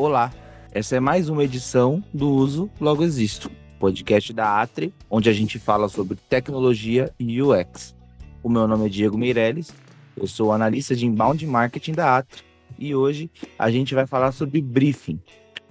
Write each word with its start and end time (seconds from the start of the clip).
Olá, 0.00 0.32
essa 0.72 0.96
é 0.96 1.00
mais 1.00 1.28
uma 1.28 1.44
edição 1.44 2.02
do 2.10 2.30
Uso 2.30 2.70
Logo 2.80 3.04
Existo, 3.04 3.50
podcast 3.78 4.32
da 4.32 4.58
Atri, 4.58 4.94
onde 5.10 5.28
a 5.28 5.32
gente 5.34 5.58
fala 5.58 5.90
sobre 5.90 6.16
tecnologia 6.26 7.12
e 7.18 7.42
UX. 7.42 7.94
O 8.42 8.48
meu 8.48 8.66
nome 8.66 8.86
é 8.86 8.88
Diego 8.88 9.18
Meirelles, 9.18 9.70
eu 10.16 10.26
sou 10.26 10.52
analista 10.52 10.96
de 10.96 11.04
inbound 11.04 11.46
marketing 11.46 11.92
da 11.92 12.16
Atri 12.16 12.42
e 12.78 12.94
hoje 12.94 13.30
a 13.58 13.70
gente 13.70 13.94
vai 13.94 14.06
falar 14.06 14.32
sobre 14.32 14.62
briefing, 14.62 15.20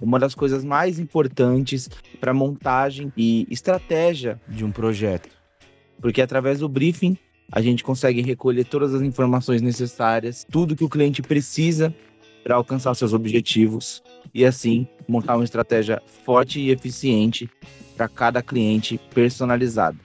uma 0.00 0.16
das 0.16 0.32
coisas 0.32 0.64
mais 0.64 1.00
importantes 1.00 1.90
para 2.20 2.32
montagem 2.32 3.12
e 3.16 3.48
estratégia 3.50 4.40
de 4.46 4.64
um 4.64 4.70
projeto. 4.70 5.28
Porque 6.00 6.22
através 6.22 6.60
do 6.60 6.68
briefing 6.68 7.18
a 7.50 7.60
gente 7.60 7.82
consegue 7.82 8.22
recolher 8.22 8.62
todas 8.62 8.94
as 8.94 9.02
informações 9.02 9.60
necessárias, 9.60 10.46
tudo 10.48 10.76
que 10.76 10.84
o 10.84 10.88
cliente 10.88 11.20
precisa 11.20 11.92
para 12.44 12.54
alcançar 12.54 12.94
seus 12.94 13.12
objetivos 13.12 14.00
e 14.34 14.44
assim 14.44 14.86
montar 15.08 15.36
uma 15.36 15.44
estratégia 15.44 16.00
forte 16.24 16.60
e 16.60 16.70
eficiente 16.70 17.50
para 17.96 18.08
cada 18.08 18.42
cliente 18.42 18.98
personalizado. 19.12 19.98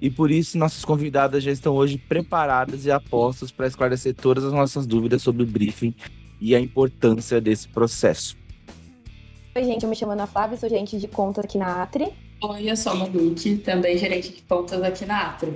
E 0.00 0.10
por 0.10 0.30
isso 0.30 0.58
nossas 0.58 0.84
convidadas 0.84 1.42
já 1.42 1.50
estão 1.50 1.74
hoje 1.74 1.96
preparadas 1.96 2.84
e 2.84 2.90
apostas 2.90 3.50
para 3.50 3.66
esclarecer 3.66 4.14
todas 4.14 4.44
as 4.44 4.52
nossas 4.52 4.86
dúvidas 4.86 5.22
sobre 5.22 5.42
o 5.42 5.46
briefing 5.46 5.94
e 6.40 6.54
a 6.54 6.60
importância 6.60 7.40
desse 7.40 7.68
processo. 7.68 8.36
Oi, 9.56 9.64
gente, 9.64 9.84
eu 9.84 9.88
me 9.88 9.96
chamo 9.96 10.12
Ana 10.12 10.26
Flávia, 10.26 10.56
sou 10.56 10.68
gerente 10.68 10.98
de 10.98 11.06
contas 11.06 11.44
aqui 11.44 11.56
na 11.56 11.82
Atri. 11.82 12.12
Oi, 12.42 12.70
eu 12.70 12.76
sou 12.76 12.92
a 12.92 12.96
Monique, 12.96 13.56
também 13.56 13.96
gerente 13.96 14.30
de 14.32 14.42
contas 14.42 14.82
aqui 14.82 15.06
na 15.06 15.30
Atri. 15.30 15.54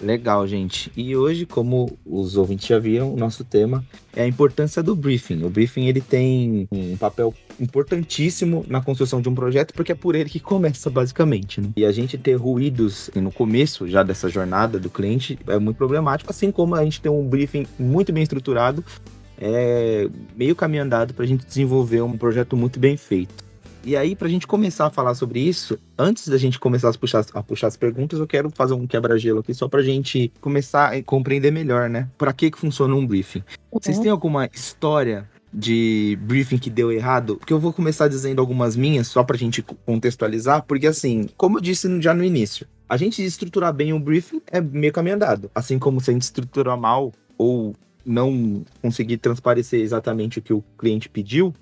Legal, 0.00 0.46
gente. 0.46 0.92
E 0.96 1.16
hoje, 1.16 1.46
como 1.46 1.98
os 2.04 2.36
ouvintes 2.36 2.66
já 2.66 2.78
viram, 2.78 3.12
o 3.12 3.16
nosso 3.16 3.44
tema 3.44 3.84
é 4.14 4.22
a 4.22 4.26
importância 4.26 4.82
do 4.82 4.94
briefing. 4.94 5.42
O 5.42 5.50
briefing 5.50 5.86
ele 5.86 6.00
tem 6.00 6.68
um 6.70 6.96
papel 6.96 7.32
importantíssimo 7.58 8.64
na 8.68 8.82
construção 8.82 9.20
de 9.22 9.28
um 9.28 9.34
projeto, 9.34 9.72
porque 9.72 9.92
é 9.92 9.94
por 9.94 10.14
ele 10.14 10.28
que 10.28 10.40
começa, 10.40 10.90
basicamente. 10.90 11.60
Né? 11.60 11.70
E 11.76 11.84
a 11.84 11.92
gente 11.92 12.18
ter 12.18 12.34
ruídos 12.34 13.10
no 13.14 13.32
começo 13.32 13.88
já 13.88 14.02
dessa 14.02 14.28
jornada 14.28 14.78
do 14.78 14.90
cliente 14.90 15.38
é 15.46 15.58
muito 15.58 15.76
problemático, 15.76 16.30
assim 16.30 16.52
como 16.52 16.74
a 16.74 16.84
gente 16.84 17.00
ter 17.00 17.08
um 17.08 17.26
briefing 17.26 17.66
muito 17.78 18.12
bem 18.12 18.22
estruturado 18.22 18.84
é 19.38 20.08
meio 20.34 20.56
caminho 20.56 20.82
andado 20.82 21.12
para 21.12 21.24
a 21.24 21.28
gente 21.28 21.46
desenvolver 21.46 22.02
um 22.02 22.16
projeto 22.16 22.56
muito 22.56 22.80
bem 22.80 22.96
feito. 22.96 23.45
E 23.86 23.96
aí, 23.96 24.16
para 24.16 24.26
a 24.26 24.30
gente 24.30 24.48
começar 24.48 24.86
a 24.86 24.90
falar 24.90 25.14
sobre 25.14 25.38
isso, 25.38 25.78
antes 25.96 26.26
da 26.26 26.36
gente 26.36 26.58
começar 26.58 26.90
a 26.90 26.92
puxar, 26.92 27.24
a 27.32 27.40
puxar 27.40 27.68
as 27.68 27.76
perguntas, 27.76 28.18
eu 28.18 28.26
quero 28.26 28.50
fazer 28.50 28.74
um 28.74 28.84
quebra-gelo 28.84 29.38
aqui 29.38 29.54
só 29.54 29.68
para 29.68 29.78
a 29.78 29.82
gente 29.84 30.32
começar 30.40 30.92
a 30.92 31.00
compreender 31.04 31.52
melhor, 31.52 31.88
né? 31.88 32.08
Para 32.18 32.32
que, 32.32 32.50
que 32.50 32.58
funciona 32.58 32.96
um 32.96 33.06
briefing? 33.06 33.44
Uhum. 33.70 33.78
Vocês 33.80 34.00
têm 34.00 34.10
alguma 34.10 34.50
história 34.52 35.30
de 35.54 36.18
briefing 36.22 36.58
que 36.58 36.68
deu 36.68 36.90
errado? 36.90 37.36
Porque 37.36 37.52
eu 37.52 37.60
vou 37.60 37.72
começar 37.72 38.08
dizendo 38.08 38.40
algumas 38.40 38.74
minhas, 38.74 39.06
só 39.06 39.22
para 39.22 39.36
a 39.36 39.38
gente 39.38 39.62
contextualizar, 39.62 40.64
porque 40.64 40.88
assim, 40.88 41.28
como 41.36 41.58
eu 41.58 41.62
disse 41.62 41.88
já 42.02 42.12
no 42.12 42.24
início, 42.24 42.66
a 42.88 42.96
gente 42.96 43.24
estruturar 43.24 43.72
bem 43.72 43.92
um 43.92 44.00
briefing 44.00 44.42
é 44.48 44.60
meio 44.60 44.92
caminho 44.92 45.14
andado. 45.14 45.48
Assim 45.54 45.78
como 45.78 46.00
se 46.00 46.10
a 46.10 46.12
gente 46.12 46.22
estruturar 46.22 46.76
mal 46.76 47.12
ou 47.38 47.72
não 48.04 48.64
conseguir 48.82 49.18
transparecer 49.18 49.80
exatamente 49.80 50.40
o 50.40 50.42
que 50.42 50.52
o 50.52 50.64
cliente 50.76 51.08
pediu, 51.08 51.54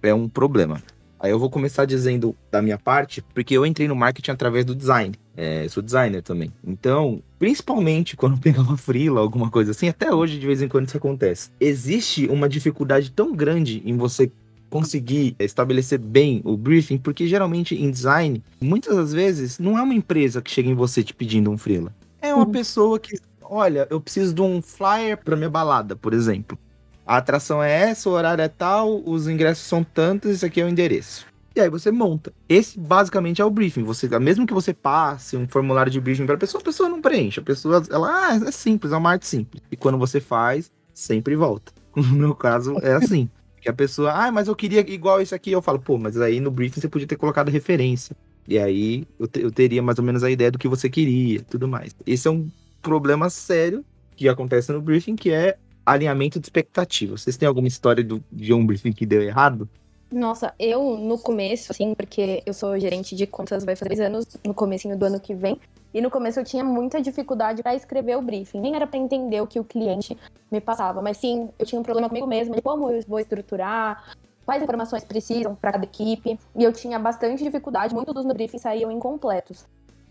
é 0.00 0.14
um 0.14 0.28
problema. 0.28 0.80
Aí 1.24 1.30
eu 1.30 1.38
vou 1.38 1.48
começar 1.48 1.86
dizendo 1.86 2.36
da 2.50 2.60
minha 2.60 2.76
parte, 2.76 3.24
porque 3.32 3.56
eu 3.56 3.64
entrei 3.64 3.88
no 3.88 3.96
marketing 3.96 4.32
através 4.32 4.62
do 4.62 4.74
design. 4.74 5.14
É, 5.34 5.66
sou 5.70 5.82
designer 5.82 6.20
também. 6.20 6.52
Então, 6.62 7.22
principalmente 7.38 8.14
quando 8.14 8.38
pegava 8.38 8.76
freela, 8.76 9.22
alguma 9.22 9.50
coisa 9.50 9.70
assim, 9.70 9.88
até 9.88 10.14
hoje 10.14 10.38
de 10.38 10.46
vez 10.46 10.60
em 10.60 10.68
quando 10.68 10.86
isso 10.86 10.98
acontece. 10.98 11.48
Existe 11.58 12.26
uma 12.26 12.46
dificuldade 12.46 13.10
tão 13.10 13.34
grande 13.34 13.82
em 13.86 13.96
você 13.96 14.30
conseguir 14.68 15.34
estabelecer 15.38 15.98
bem 15.98 16.42
o 16.44 16.58
briefing, 16.58 16.98
porque 16.98 17.26
geralmente 17.26 17.74
em 17.74 17.90
design, 17.90 18.44
muitas 18.60 18.94
das 18.94 19.14
vezes, 19.14 19.58
não 19.58 19.78
é 19.78 19.82
uma 19.82 19.94
empresa 19.94 20.42
que 20.42 20.50
chega 20.50 20.68
em 20.68 20.74
você 20.74 21.02
te 21.02 21.14
pedindo 21.14 21.50
um 21.50 21.56
freela. 21.56 21.90
É 22.20 22.34
uma 22.34 22.44
uhum. 22.44 22.52
pessoa 22.52 22.98
que, 22.98 23.18
olha, 23.40 23.86
eu 23.88 23.98
preciso 23.98 24.34
de 24.34 24.42
um 24.42 24.60
flyer 24.60 25.16
para 25.16 25.36
minha 25.36 25.48
balada, 25.48 25.96
por 25.96 26.12
exemplo. 26.12 26.58
A 27.06 27.18
atração 27.18 27.62
é 27.62 27.70
essa, 27.90 28.08
o 28.08 28.12
horário 28.12 28.42
é 28.42 28.48
tal, 28.48 29.02
os 29.04 29.28
ingressos 29.28 29.66
são 29.66 29.84
tantos, 29.84 30.30
esse 30.30 30.46
aqui 30.46 30.60
é 30.60 30.64
o 30.64 30.68
endereço. 30.68 31.26
E 31.56 31.60
aí 31.60 31.68
você 31.68 31.90
monta. 31.92 32.32
Esse 32.48 32.78
basicamente 32.78 33.40
é 33.40 33.44
o 33.44 33.50
briefing. 33.50 33.84
Você, 33.84 34.08
mesmo 34.18 34.46
que 34.46 34.52
você 34.52 34.74
passe 34.74 35.36
um 35.36 35.46
formulário 35.46 35.92
de 35.92 36.00
briefing 36.00 36.26
para 36.26 36.34
a 36.34 36.38
pessoa, 36.38 36.60
a 36.60 36.64
pessoa 36.64 36.88
não 36.88 37.00
preenche. 37.00 37.38
A 37.38 37.42
pessoa, 37.42 37.82
ela, 37.90 38.08
ah, 38.08 38.36
é 38.48 38.50
simples, 38.50 38.92
é 38.92 38.96
uma 38.96 39.10
arte 39.10 39.26
simples. 39.26 39.62
E 39.70 39.76
quando 39.76 39.96
você 39.96 40.18
faz, 40.18 40.70
sempre 40.92 41.36
volta. 41.36 41.72
No 41.94 42.16
meu 42.16 42.34
caso, 42.34 42.76
é 42.82 42.94
assim. 42.94 43.30
Que 43.60 43.68
a 43.68 43.72
pessoa, 43.72 44.12
ah, 44.12 44.32
mas 44.32 44.48
eu 44.48 44.56
queria 44.56 44.80
igual 44.80 45.22
isso 45.22 45.32
aqui. 45.32 45.52
Eu 45.52 45.62
falo, 45.62 45.78
pô, 45.78 45.96
mas 45.96 46.20
aí 46.20 46.40
no 46.40 46.50
briefing 46.50 46.80
você 46.80 46.88
podia 46.88 47.06
ter 47.06 47.16
colocado 47.16 47.50
referência. 47.50 48.16
E 48.48 48.58
aí 48.58 49.06
eu, 49.18 49.28
te, 49.28 49.40
eu 49.40 49.50
teria 49.52 49.80
mais 49.80 49.98
ou 49.98 50.04
menos 50.04 50.24
a 50.24 50.30
ideia 50.30 50.50
do 50.50 50.58
que 50.58 50.66
você 50.66 50.90
queria 50.90 51.40
tudo 51.42 51.68
mais. 51.68 51.94
Esse 52.04 52.26
é 52.26 52.30
um 52.32 52.50
problema 52.82 53.30
sério 53.30 53.84
que 54.16 54.28
acontece 54.28 54.72
no 54.72 54.82
briefing, 54.82 55.14
que 55.14 55.30
é 55.30 55.56
alinhamento 55.84 56.38
de 56.40 56.46
expectativa. 56.46 57.16
Vocês 57.16 57.36
têm 57.36 57.46
alguma 57.46 57.68
história 57.68 58.02
do, 58.02 58.22
de 58.30 58.52
um 58.52 58.64
briefing 58.66 58.92
que 58.92 59.04
deu 59.04 59.22
errado? 59.22 59.68
Nossa, 60.10 60.54
eu 60.58 60.96
no 60.96 61.18
começo, 61.18 61.72
assim, 61.72 61.92
porque 61.94 62.42
eu 62.46 62.54
sou 62.54 62.78
gerente 62.78 63.16
de 63.16 63.26
contas 63.26 63.64
vai 63.64 63.74
fazer 63.74 63.88
três 63.88 64.00
anos, 64.00 64.26
no 64.46 64.54
começo 64.54 64.88
do 64.96 65.04
ano 65.04 65.18
que 65.18 65.34
vem, 65.34 65.58
e 65.92 66.00
no 66.00 66.10
começo 66.10 66.38
eu 66.38 66.44
tinha 66.44 66.62
muita 66.62 67.02
dificuldade 67.02 67.62
para 67.62 67.74
escrever 67.74 68.16
o 68.16 68.22
briefing. 68.22 68.60
Nem 68.60 68.76
era 68.76 68.86
para 68.86 68.98
entender 68.98 69.40
o 69.40 69.46
que 69.46 69.58
o 69.58 69.64
cliente 69.64 70.16
me 70.50 70.60
passava, 70.60 71.02
mas 71.02 71.16
sim, 71.16 71.48
eu 71.58 71.66
tinha 71.66 71.80
um 71.80 71.82
problema 71.82 72.08
comigo 72.08 72.26
mesma 72.26 72.54
de 72.54 72.62
como 72.62 72.90
eu 72.90 73.02
vou 73.08 73.18
estruturar, 73.18 74.04
quais 74.46 74.62
informações 74.62 75.02
precisam 75.02 75.54
para 75.54 75.72
cada 75.72 75.84
equipe, 75.84 76.38
e 76.54 76.62
eu 76.62 76.72
tinha 76.72 76.98
bastante 76.98 77.42
dificuldade, 77.42 77.94
muitos 77.94 78.14
dos 78.14 78.24
briefings 78.26 78.62
saíam 78.62 78.92
incompletos. 78.92 79.64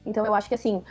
Então 0.05 0.25
eu 0.25 0.33
acho 0.33 0.49
que 0.49 0.55
assim, 0.55 0.83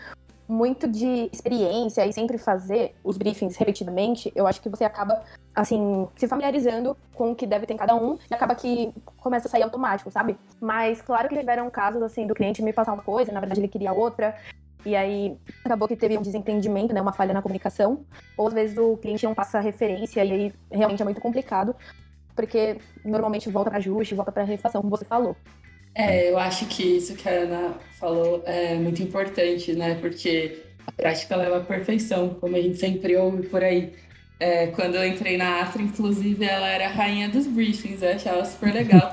muito 0.53 0.87
de 0.87 1.31
experiência 1.33 2.07
e 2.07 2.13
sempre 2.13 2.37
fazer 2.37 2.95
os 3.03 3.17
briefings 3.17 3.57
repetidamente, 3.57 4.31
eu 4.37 4.47
acho 4.47 4.61
que 4.61 4.69
você 4.69 4.85
acaba, 4.85 5.23
assim, 5.55 6.07
se 6.15 6.29
familiarizando 6.29 6.95
com 7.15 7.33
o 7.33 7.35
que 7.35 7.47
deve 7.47 7.65
ter 7.65 7.73
em 7.73 7.79
cada 7.79 7.95
um 7.95 8.19
e 8.31 8.35
acaba 8.35 8.55
que 8.55 8.93
começa 9.17 9.49
a 9.49 9.51
sair 9.51 9.63
automático, 9.63 10.11
sabe? 10.11 10.37
Mas 10.61 11.01
claro 11.01 11.29
que 11.29 11.39
tiveram 11.39 11.71
casos, 11.71 12.03
assim, 12.03 12.27
do 12.27 12.35
cliente 12.35 12.63
me 12.63 12.73
passar 12.73 12.93
uma 12.93 13.03
coisa, 13.03 13.33
na 13.33 13.41
verdade 13.41 13.61
ele 13.61 13.69
queria 13.69 13.95
outra, 13.95 14.37
e 14.85 14.95
aí 14.95 15.39
acabou 15.65 15.89
que 15.89 15.97
teve 15.97 16.19
um 16.19 16.23
desentendimento, 16.23 16.93
né, 16.93 17.01
uma 17.01 17.13
falha 17.13 17.33
na 17.33 17.41
comunicação, 17.41 18.05
ou 18.37 18.47
às 18.47 18.53
vezes 18.53 18.77
o 18.77 18.97
cliente 18.99 19.25
não 19.25 19.35
passa 19.35 19.59
referência 19.59 20.23
e 20.23 20.33
aí 20.33 20.55
realmente 20.71 21.01
é 21.01 21.05
muito 21.05 21.21
complicado, 21.21 21.75
porque 22.37 22.79
normalmente 23.03 23.49
volta 23.49 23.71
para 23.71 23.79
ajuste, 23.79 24.15
volta 24.15 24.31
para 24.31 24.43
refação, 24.45 24.83
como 24.83 24.95
você 24.95 25.05
falou. 25.05 25.35
É, 25.95 26.31
eu 26.31 26.39
acho 26.39 26.67
que 26.67 26.83
isso 26.83 27.15
que 27.15 27.29
a 27.29 27.33
Ana 27.33 27.75
falou 27.99 28.43
é 28.47 28.75
muito 28.75 29.03
importante, 29.03 29.73
né? 29.75 29.95
Porque 30.01 30.63
a 30.87 30.93
prática 30.93 31.37
leva 31.37 31.59
à 31.59 31.61
perfeição, 31.61 32.31
como 32.41 32.57
a 32.57 32.61
gente 32.61 32.79
sempre 32.79 33.17
ouve 33.17 33.47
por 33.49 33.63
aí. 33.63 33.93
É, 34.41 34.69
quando 34.69 34.97
eu 34.97 35.07
entrei 35.07 35.37
na 35.37 35.61
Atra, 35.61 35.83
inclusive, 35.83 36.45
ela 36.45 36.69
era 36.69 36.87
a 36.87 36.93
rainha 36.93 37.29
dos 37.29 37.47
briefings, 37.47 38.03
eu 38.03 38.11
achava 38.11 38.45
super 38.45 38.73
legal. 38.73 39.13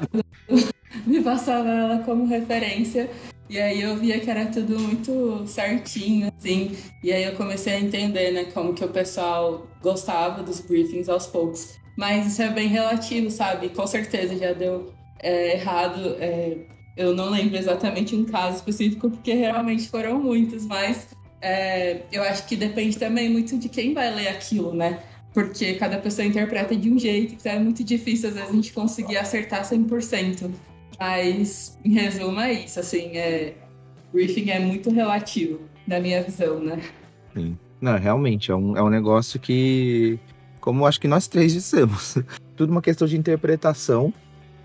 Me 1.05 1.21
passava 1.21 1.69
ela 1.69 1.99
como 1.99 2.25
referência. 2.25 3.09
E 3.49 3.59
aí 3.59 3.81
eu 3.81 3.97
via 3.97 4.19
que 4.19 4.29
era 4.29 4.45
tudo 4.45 4.79
muito 4.79 5.45
certinho, 5.47 6.31
assim. 6.35 6.75
E 7.03 7.11
aí 7.11 7.23
eu 7.23 7.33
comecei 7.33 7.73
a 7.73 7.79
entender, 7.79 8.31
né, 8.31 8.45
como 8.45 8.73
que 8.73 8.85
o 8.85 8.89
pessoal 8.89 9.67
gostava 9.81 10.43
dos 10.43 10.61
briefings 10.61 11.09
aos 11.09 11.27
poucos. 11.27 11.75
Mas 11.97 12.27
isso 12.27 12.41
é 12.41 12.49
bem 12.49 12.67
relativo, 12.67 13.29
sabe? 13.29 13.69
Com 13.69 13.85
certeza 13.85 14.37
já 14.37 14.53
deu 14.53 14.93
é, 15.19 15.53
errado. 15.53 16.15
É, 16.19 16.57
eu 16.95 17.15
não 17.15 17.29
lembro 17.29 17.57
exatamente 17.57 18.15
um 18.15 18.25
caso 18.25 18.57
específico, 18.57 19.09
porque 19.09 19.33
realmente 19.33 19.87
foram 19.87 20.21
muitos, 20.21 20.65
mas 20.65 21.07
é, 21.41 22.01
eu 22.11 22.23
acho 22.23 22.45
que 22.45 22.55
depende 22.55 22.97
também 22.97 23.29
muito 23.29 23.57
de 23.57 23.69
quem 23.69 23.93
vai 23.93 24.13
ler 24.13 24.27
aquilo, 24.27 24.73
né? 24.73 24.99
Porque 25.33 25.75
cada 25.75 25.97
pessoa 25.97 26.27
interpreta 26.27 26.75
de 26.75 26.89
um 26.89 26.99
jeito, 26.99 27.35
então 27.35 27.51
é 27.51 27.59
muito 27.59 27.83
difícil 27.83 28.29
às 28.29 28.35
vezes 28.35 28.49
a 28.49 28.53
gente 28.53 28.73
conseguir 28.73 29.17
acertar 29.17 29.63
100%. 29.63 30.51
Mas, 30.99 31.79
em 31.85 31.93
resumo, 31.93 32.41
é 32.41 32.51
isso, 32.51 32.79
assim, 32.79 33.15
é, 33.15 33.53
briefing 34.11 34.49
é 34.49 34.59
muito 34.59 34.89
relativo, 34.89 35.61
na 35.87 35.99
minha 35.99 36.21
visão, 36.21 36.59
né? 36.59 36.81
Sim. 37.33 37.57
Não, 37.79 37.97
realmente, 37.97 38.51
é 38.51 38.55
um, 38.55 38.75
é 38.75 38.83
um 38.83 38.89
negócio 38.89 39.39
que, 39.39 40.19
como 40.59 40.85
acho 40.85 40.99
que 40.99 41.07
nós 41.07 41.27
três 41.27 41.53
dissemos, 41.53 42.17
tudo 42.57 42.71
uma 42.71 42.81
questão 42.81 43.07
de 43.07 43.15
interpretação 43.15 44.13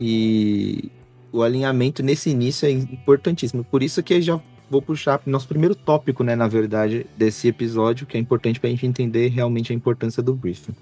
e 0.00 0.90
o 1.32 1.42
alinhamento 1.42 2.02
nesse 2.02 2.30
início 2.30 2.66
é 2.66 2.70
importantíssimo. 2.70 3.64
Por 3.64 3.82
isso 3.82 4.02
que 4.02 4.20
já 4.20 4.40
vou 4.70 4.80
puxar 4.80 5.20
nosso 5.26 5.48
primeiro 5.48 5.74
tópico, 5.74 6.24
né, 6.24 6.34
na 6.34 6.48
verdade, 6.48 7.06
desse 7.16 7.48
episódio, 7.48 8.06
que 8.06 8.16
é 8.16 8.20
importante 8.20 8.58
para 8.58 8.68
a 8.68 8.70
gente 8.70 8.86
entender 8.86 9.28
realmente 9.28 9.72
a 9.72 9.74
importância 9.74 10.22
do 10.22 10.34
briefing. 10.34 10.74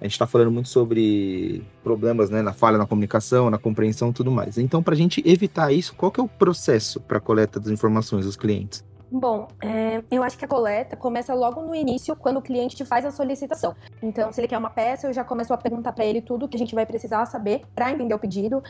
A 0.00 0.04
gente 0.04 0.12
está 0.12 0.26
falando 0.26 0.52
muito 0.52 0.68
sobre 0.68 1.62
problemas, 1.82 2.30
né, 2.30 2.40
na 2.40 2.52
falha 2.52 2.78
na 2.78 2.86
comunicação, 2.86 3.50
na 3.50 3.58
compreensão, 3.58 4.12
tudo 4.12 4.30
mais. 4.30 4.56
Então, 4.56 4.82
para 4.82 4.94
a 4.94 4.96
gente 4.96 5.22
evitar 5.26 5.72
isso, 5.72 5.94
qual 5.96 6.12
que 6.12 6.20
é 6.20 6.22
o 6.22 6.28
processo 6.28 7.00
para 7.00 7.18
coleta 7.18 7.58
das 7.58 7.70
informações 7.70 8.24
dos 8.24 8.36
clientes? 8.36 8.84
Bom, 9.10 9.48
é, 9.62 10.02
eu 10.10 10.22
acho 10.22 10.36
que 10.36 10.44
a 10.44 10.48
coleta 10.48 10.94
começa 10.96 11.32
logo 11.34 11.62
no 11.62 11.74
início, 11.74 12.14
quando 12.14 12.38
o 12.38 12.42
cliente 12.42 12.76
te 12.76 12.84
faz 12.84 13.06
a 13.06 13.10
solicitação. 13.10 13.74
Então, 14.02 14.30
se 14.30 14.40
ele 14.40 14.48
quer 14.48 14.58
uma 14.58 14.70
peça, 14.70 15.06
eu 15.06 15.12
já 15.12 15.24
começo 15.24 15.52
a 15.52 15.56
perguntar 15.56 15.92
para 15.92 16.04
ele 16.04 16.20
tudo 16.20 16.46
que 16.46 16.56
a 16.56 16.58
gente 16.58 16.74
vai 16.74 16.84
precisar 16.84 17.24
saber 17.24 17.62
para 17.74 17.90
entender 17.90 18.14
o 18.14 18.18
pedido. 18.18 18.62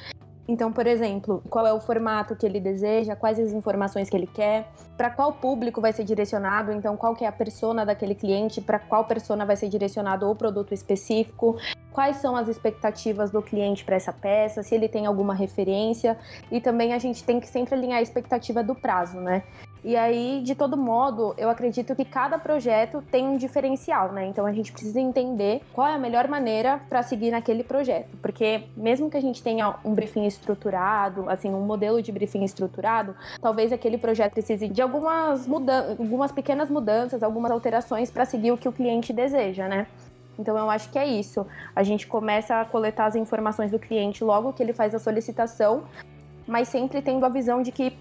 Então, 0.46 0.72
por 0.72 0.86
exemplo, 0.86 1.42
qual 1.50 1.66
é 1.66 1.72
o 1.74 1.80
formato 1.80 2.34
que 2.34 2.46
ele 2.46 2.58
deseja, 2.58 3.14
quais 3.14 3.38
as 3.38 3.52
informações 3.52 4.08
que 4.08 4.16
ele 4.16 4.26
quer, 4.26 4.70
para 4.96 5.10
qual 5.10 5.30
público 5.30 5.78
vai 5.78 5.92
ser 5.92 6.04
direcionado, 6.04 6.72
então 6.72 6.96
qual 6.96 7.14
que 7.14 7.24
é 7.24 7.28
a 7.28 7.32
persona 7.32 7.84
daquele 7.84 8.14
cliente, 8.14 8.62
para 8.62 8.78
qual 8.78 9.04
persona 9.04 9.44
vai 9.44 9.56
ser 9.56 9.68
direcionado 9.68 10.30
o 10.30 10.34
produto 10.34 10.72
específico, 10.72 11.58
quais 11.92 12.16
são 12.16 12.34
as 12.34 12.48
expectativas 12.48 13.30
do 13.30 13.42
cliente 13.42 13.84
para 13.84 13.96
essa 13.96 14.12
peça, 14.12 14.62
se 14.62 14.74
ele 14.74 14.88
tem 14.88 15.04
alguma 15.04 15.34
referência, 15.34 16.16
e 16.50 16.62
também 16.62 16.94
a 16.94 16.98
gente 16.98 17.22
tem 17.24 17.38
que 17.38 17.46
sempre 17.46 17.74
alinhar 17.74 17.98
a 17.98 18.02
expectativa 18.02 18.62
do 18.62 18.74
prazo, 18.74 19.20
né? 19.20 19.42
E 19.84 19.96
aí, 19.96 20.42
de 20.42 20.54
todo 20.54 20.76
modo, 20.76 21.34
eu 21.38 21.48
acredito 21.48 21.94
que 21.94 22.04
cada 22.04 22.38
projeto 22.38 23.02
tem 23.10 23.26
um 23.26 23.36
diferencial, 23.36 24.12
né? 24.12 24.26
Então 24.26 24.44
a 24.44 24.52
gente 24.52 24.72
precisa 24.72 25.00
entender 25.00 25.62
qual 25.72 25.86
é 25.86 25.94
a 25.94 25.98
melhor 25.98 26.26
maneira 26.28 26.80
para 26.88 27.02
seguir 27.02 27.30
naquele 27.30 27.62
projeto, 27.62 28.16
porque 28.20 28.64
mesmo 28.76 29.08
que 29.08 29.16
a 29.16 29.20
gente 29.20 29.42
tenha 29.42 29.76
um 29.84 29.94
briefing 29.94 30.26
estruturado, 30.26 31.28
assim, 31.30 31.50
um 31.50 31.60
modelo 31.60 32.02
de 32.02 32.10
briefing 32.10 32.44
estruturado, 32.44 33.14
talvez 33.40 33.72
aquele 33.72 33.98
projeto 33.98 34.32
precise 34.32 34.68
de 34.68 34.82
algumas 34.82 35.46
mudanças, 35.46 36.00
algumas 36.00 36.32
pequenas 36.32 36.68
mudanças, 36.68 37.22
algumas 37.22 37.50
alterações 37.50 38.10
para 38.10 38.24
seguir 38.24 38.50
o 38.50 38.58
que 38.58 38.68
o 38.68 38.72
cliente 38.72 39.12
deseja, 39.12 39.68
né? 39.68 39.86
Então 40.38 40.56
eu 40.56 40.70
acho 40.70 40.90
que 40.90 40.98
é 40.98 41.06
isso. 41.06 41.46
A 41.74 41.82
gente 41.82 42.06
começa 42.06 42.60
a 42.60 42.64
coletar 42.64 43.06
as 43.06 43.16
informações 43.16 43.70
do 43.70 43.78
cliente 43.78 44.22
logo 44.22 44.52
que 44.52 44.62
ele 44.62 44.72
faz 44.72 44.94
a 44.94 44.98
solicitação, 44.98 45.84
mas 46.46 46.68
sempre 46.68 47.02
tendo 47.02 47.24
a 47.26 47.28
visão 47.28 47.62
de 47.62 47.72
que 47.72 47.96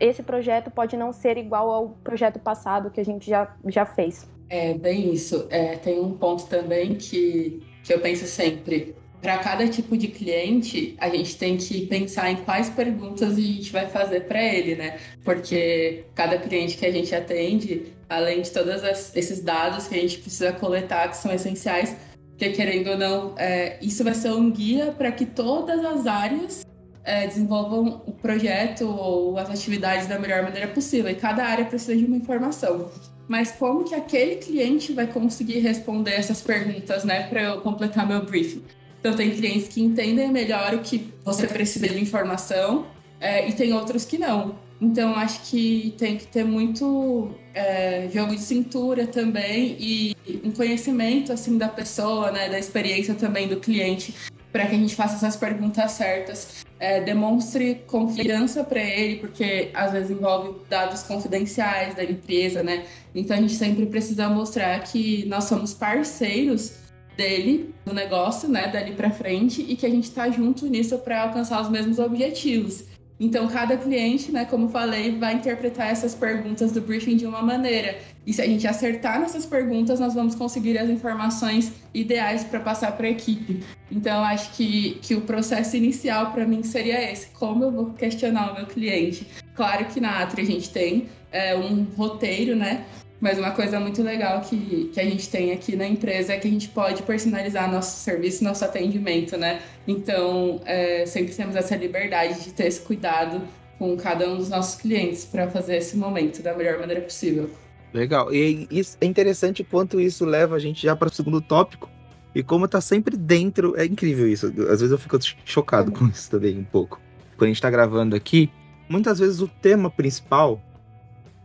esse 0.00 0.22
projeto 0.22 0.70
pode 0.70 0.96
não 0.96 1.12
ser 1.12 1.36
igual 1.36 1.70
ao 1.70 1.88
projeto 2.02 2.38
passado 2.38 2.90
que 2.90 3.00
a 3.00 3.04
gente 3.04 3.28
já, 3.28 3.54
já 3.66 3.84
fez. 3.84 4.28
É, 4.48 4.74
bem 4.74 5.12
isso. 5.12 5.46
É, 5.50 5.76
tem 5.76 6.00
um 6.00 6.12
ponto 6.16 6.46
também 6.46 6.94
que, 6.94 7.62
que 7.82 7.92
eu 7.92 8.00
penso 8.00 8.26
sempre. 8.26 8.94
Para 9.20 9.38
cada 9.38 9.66
tipo 9.68 9.96
de 9.96 10.06
cliente, 10.08 10.96
a 10.98 11.08
gente 11.08 11.36
tem 11.36 11.56
que 11.56 11.86
pensar 11.86 12.30
em 12.30 12.36
quais 12.36 12.70
perguntas 12.70 13.36
a 13.36 13.40
gente 13.40 13.72
vai 13.72 13.86
fazer 13.88 14.20
para 14.20 14.40
ele, 14.42 14.76
né? 14.76 14.98
Porque 15.24 16.04
cada 16.14 16.38
cliente 16.38 16.76
que 16.76 16.86
a 16.86 16.92
gente 16.92 17.12
atende, 17.12 17.92
além 18.08 18.42
de 18.42 18.50
todos 18.52 18.80
esses 19.16 19.42
dados 19.42 19.88
que 19.88 19.96
a 19.96 20.00
gente 20.00 20.18
precisa 20.18 20.52
coletar, 20.52 21.08
que 21.08 21.16
são 21.16 21.32
essenciais, 21.32 21.96
porque 22.28 22.50
querendo 22.50 22.90
ou 22.90 22.96
não, 22.96 23.34
é, 23.36 23.76
isso 23.82 24.04
vai 24.04 24.14
ser 24.14 24.30
um 24.30 24.52
guia 24.52 24.92
para 24.92 25.10
que 25.10 25.26
todas 25.26 25.84
as 25.84 26.06
áreas 26.06 26.64
é, 27.08 27.26
desenvolvam 27.26 28.02
o 28.06 28.12
projeto 28.12 28.86
ou 28.86 29.38
as 29.38 29.48
atividades 29.48 30.06
da 30.06 30.18
melhor 30.18 30.42
maneira 30.42 30.68
possível. 30.68 31.10
E 31.10 31.14
cada 31.14 31.42
área 31.42 31.64
precisa 31.64 31.96
de 31.96 32.04
uma 32.04 32.16
informação. 32.16 32.90
Mas 33.26 33.50
como 33.52 33.82
que 33.82 33.94
aquele 33.94 34.36
cliente 34.36 34.92
vai 34.92 35.06
conseguir 35.06 35.60
responder 35.60 36.12
essas 36.12 36.42
perguntas, 36.42 37.04
né, 37.04 37.26
para 37.28 37.42
eu 37.42 37.60
completar 37.62 38.06
meu 38.06 38.26
briefing? 38.26 38.62
Então, 39.00 39.16
tem 39.16 39.30
clientes 39.30 39.68
que 39.68 39.80
entendem 39.80 40.30
melhor 40.30 40.74
o 40.74 40.80
que 40.80 41.10
você 41.24 41.46
precisa 41.46 41.88
de 41.88 41.98
informação 41.98 42.86
é, 43.18 43.48
e 43.48 43.52
tem 43.52 43.72
outros 43.72 44.04
que 44.04 44.18
não. 44.18 44.56
Então, 44.80 45.14
acho 45.14 45.50
que 45.50 45.94
tem 45.96 46.16
que 46.16 46.26
ter 46.26 46.44
muito 46.44 47.30
é, 47.54 48.08
jogo 48.12 48.34
de 48.34 48.42
cintura 48.42 49.06
também 49.06 49.76
e 49.80 50.16
um 50.44 50.50
conhecimento 50.50 51.32
assim 51.32 51.56
da 51.56 51.68
pessoa, 51.68 52.30
né, 52.30 52.48
da 52.50 52.58
experiência 52.58 53.14
também 53.14 53.48
do 53.48 53.56
cliente 53.56 54.14
para 54.52 54.66
que 54.66 54.74
a 54.74 54.78
gente 54.78 54.94
faça 54.94 55.14
essas 55.16 55.36
perguntas 55.36 55.92
certas. 55.92 56.64
É, 56.80 57.00
demonstre 57.00 57.82
confiança 57.86 58.62
para 58.62 58.80
ele, 58.80 59.16
porque 59.16 59.70
às 59.74 59.92
vezes 59.92 60.10
envolve 60.10 60.60
dados 60.68 61.02
confidenciais 61.02 61.94
da 61.94 62.04
empresa, 62.04 62.62
né? 62.62 62.84
Então 63.14 63.36
a 63.36 63.40
gente 63.40 63.54
sempre 63.54 63.86
precisa 63.86 64.28
mostrar 64.28 64.78
que 64.80 65.26
nós 65.26 65.44
somos 65.44 65.74
parceiros 65.74 66.74
dele, 67.16 67.74
do 67.84 67.92
negócio, 67.92 68.48
né, 68.48 68.68
dali 68.68 68.92
para 68.92 69.10
frente, 69.10 69.60
e 69.60 69.74
que 69.74 69.84
a 69.84 69.90
gente 69.90 70.04
está 70.04 70.30
junto 70.30 70.66
nisso 70.68 70.96
para 70.98 71.24
alcançar 71.24 71.60
os 71.60 71.68
mesmos 71.68 71.98
objetivos. 71.98 72.84
Então, 73.20 73.48
cada 73.48 73.76
cliente, 73.76 74.30
né, 74.30 74.44
como 74.44 74.68
falei, 74.68 75.18
vai 75.18 75.34
interpretar 75.34 75.88
essas 75.88 76.14
perguntas 76.14 76.70
do 76.70 76.80
briefing 76.80 77.16
de 77.16 77.26
uma 77.26 77.42
maneira. 77.42 77.98
E 78.24 78.32
se 78.32 78.40
a 78.40 78.46
gente 78.46 78.66
acertar 78.66 79.18
nessas 79.18 79.44
perguntas, 79.44 79.98
nós 79.98 80.14
vamos 80.14 80.36
conseguir 80.36 80.78
as 80.78 80.88
informações 80.88 81.72
ideais 81.92 82.44
para 82.44 82.60
passar 82.60 82.92
para 82.92 83.08
a 83.08 83.10
equipe. 83.10 83.64
Então, 83.90 84.22
acho 84.22 84.52
que, 84.52 84.98
que 85.02 85.14
o 85.16 85.22
processo 85.22 85.76
inicial 85.76 86.30
para 86.30 86.46
mim 86.46 86.62
seria 86.62 87.10
esse: 87.10 87.28
como 87.30 87.64
eu 87.64 87.72
vou 87.72 87.86
questionar 87.94 88.52
o 88.52 88.54
meu 88.54 88.66
cliente? 88.66 89.26
Claro 89.54 89.86
que 89.86 90.00
na 90.00 90.22
Atri 90.22 90.42
a 90.42 90.46
gente 90.46 90.70
tem 90.70 91.08
é, 91.32 91.56
um 91.56 91.84
roteiro, 91.96 92.54
né? 92.54 92.84
Mas 93.20 93.36
uma 93.38 93.50
coisa 93.50 93.80
muito 93.80 94.02
legal 94.02 94.40
que, 94.42 94.90
que 94.92 95.00
a 95.00 95.04
gente 95.04 95.28
tem 95.28 95.52
aqui 95.52 95.74
na 95.74 95.86
empresa 95.86 96.32
é 96.32 96.38
que 96.38 96.46
a 96.46 96.50
gente 96.50 96.68
pode 96.68 97.02
personalizar 97.02 97.70
nosso 97.70 97.98
serviço, 97.98 98.44
nosso 98.44 98.64
atendimento, 98.64 99.36
né? 99.36 99.60
Então, 99.86 100.60
é, 100.64 101.04
sempre 101.04 101.34
temos 101.34 101.56
essa 101.56 101.74
liberdade 101.74 102.44
de 102.44 102.52
ter 102.52 102.66
esse 102.66 102.80
cuidado 102.80 103.42
com 103.78 103.96
cada 103.96 104.28
um 104.28 104.36
dos 104.36 104.48
nossos 104.48 104.80
clientes 104.80 105.24
para 105.24 105.48
fazer 105.48 105.76
esse 105.76 105.96
momento 105.96 106.42
da 106.42 106.54
melhor 106.54 106.78
maneira 106.78 107.00
possível. 107.00 107.50
Legal. 107.92 108.32
E 108.32 108.68
é 109.00 109.06
interessante 109.06 109.64
quanto 109.64 110.00
isso 110.00 110.24
leva 110.24 110.56
a 110.56 110.58
gente 110.58 110.82
já 110.82 110.94
para 110.94 111.08
o 111.08 111.12
segundo 111.12 111.40
tópico. 111.40 111.88
E 112.34 112.42
como 112.42 112.68
tá 112.68 112.80
sempre 112.80 113.16
dentro, 113.16 113.74
é 113.76 113.84
incrível 113.84 114.28
isso. 114.28 114.46
Às 114.46 114.80
vezes 114.80 114.90
eu 114.90 114.98
fico 114.98 115.18
chocado 115.44 115.90
com 115.90 116.06
isso 116.06 116.30
também 116.30 116.58
um 116.58 116.64
pouco. 116.64 117.00
Quando 117.36 117.50
a 117.50 117.52
gente 117.52 117.62
tá 117.62 117.70
gravando 117.70 118.14
aqui, 118.14 118.50
muitas 118.88 119.18
vezes 119.18 119.40
o 119.40 119.48
tema 119.48 119.90
principal 119.90 120.60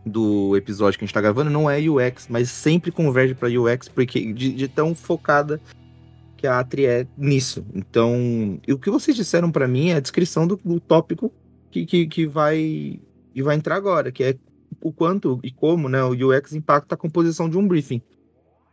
do 0.04 0.56
episódio 0.56 0.98
que 0.98 1.04
a 1.04 1.06
gente 1.06 1.14
tá 1.14 1.20
gravando 1.20 1.50
não 1.50 1.70
é 1.70 1.78
UX, 1.78 2.26
mas 2.28 2.50
sempre 2.50 2.90
converge 2.90 3.34
para 3.34 3.48
UX 3.48 3.88
porque 3.88 4.32
de, 4.32 4.52
de, 4.52 4.68
tão 4.68 4.94
focada 4.94 5.60
que 6.36 6.46
a 6.46 6.58
Atri 6.58 6.86
é 6.86 7.06
nisso. 7.16 7.64
Então, 7.74 8.58
o 8.68 8.78
que 8.78 8.90
vocês 8.90 9.16
disseram 9.16 9.50
para 9.50 9.66
mim 9.66 9.90
é 9.90 9.96
a 9.96 10.00
descrição 10.00 10.46
do, 10.46 10.60
do 10.62 10.78
tópico 10.78 11.32
que, 11.70 11.86
que, 11.86 12.06
que 12.06 12.26
vai 12.26 13.00
e 13.34 13.42
vai 13.42 13.56
entrar 13.56 13.76
agora, 13.76 14.12
que 14.12 14.22
é 14.22 14.36
o 14.80 14.92
quanto 14.92 15.40
e 15.42 15.50
como 15.50 15.88
né, 15.88 16.02
o 16.04 16.12
UX 16.12 16.52
impacta 16.52 16.94
a 16.94 16.98
composição 16.98 17.48
de 17.48 17.56
um 17.56 17.66
briefing. 17.66 18.02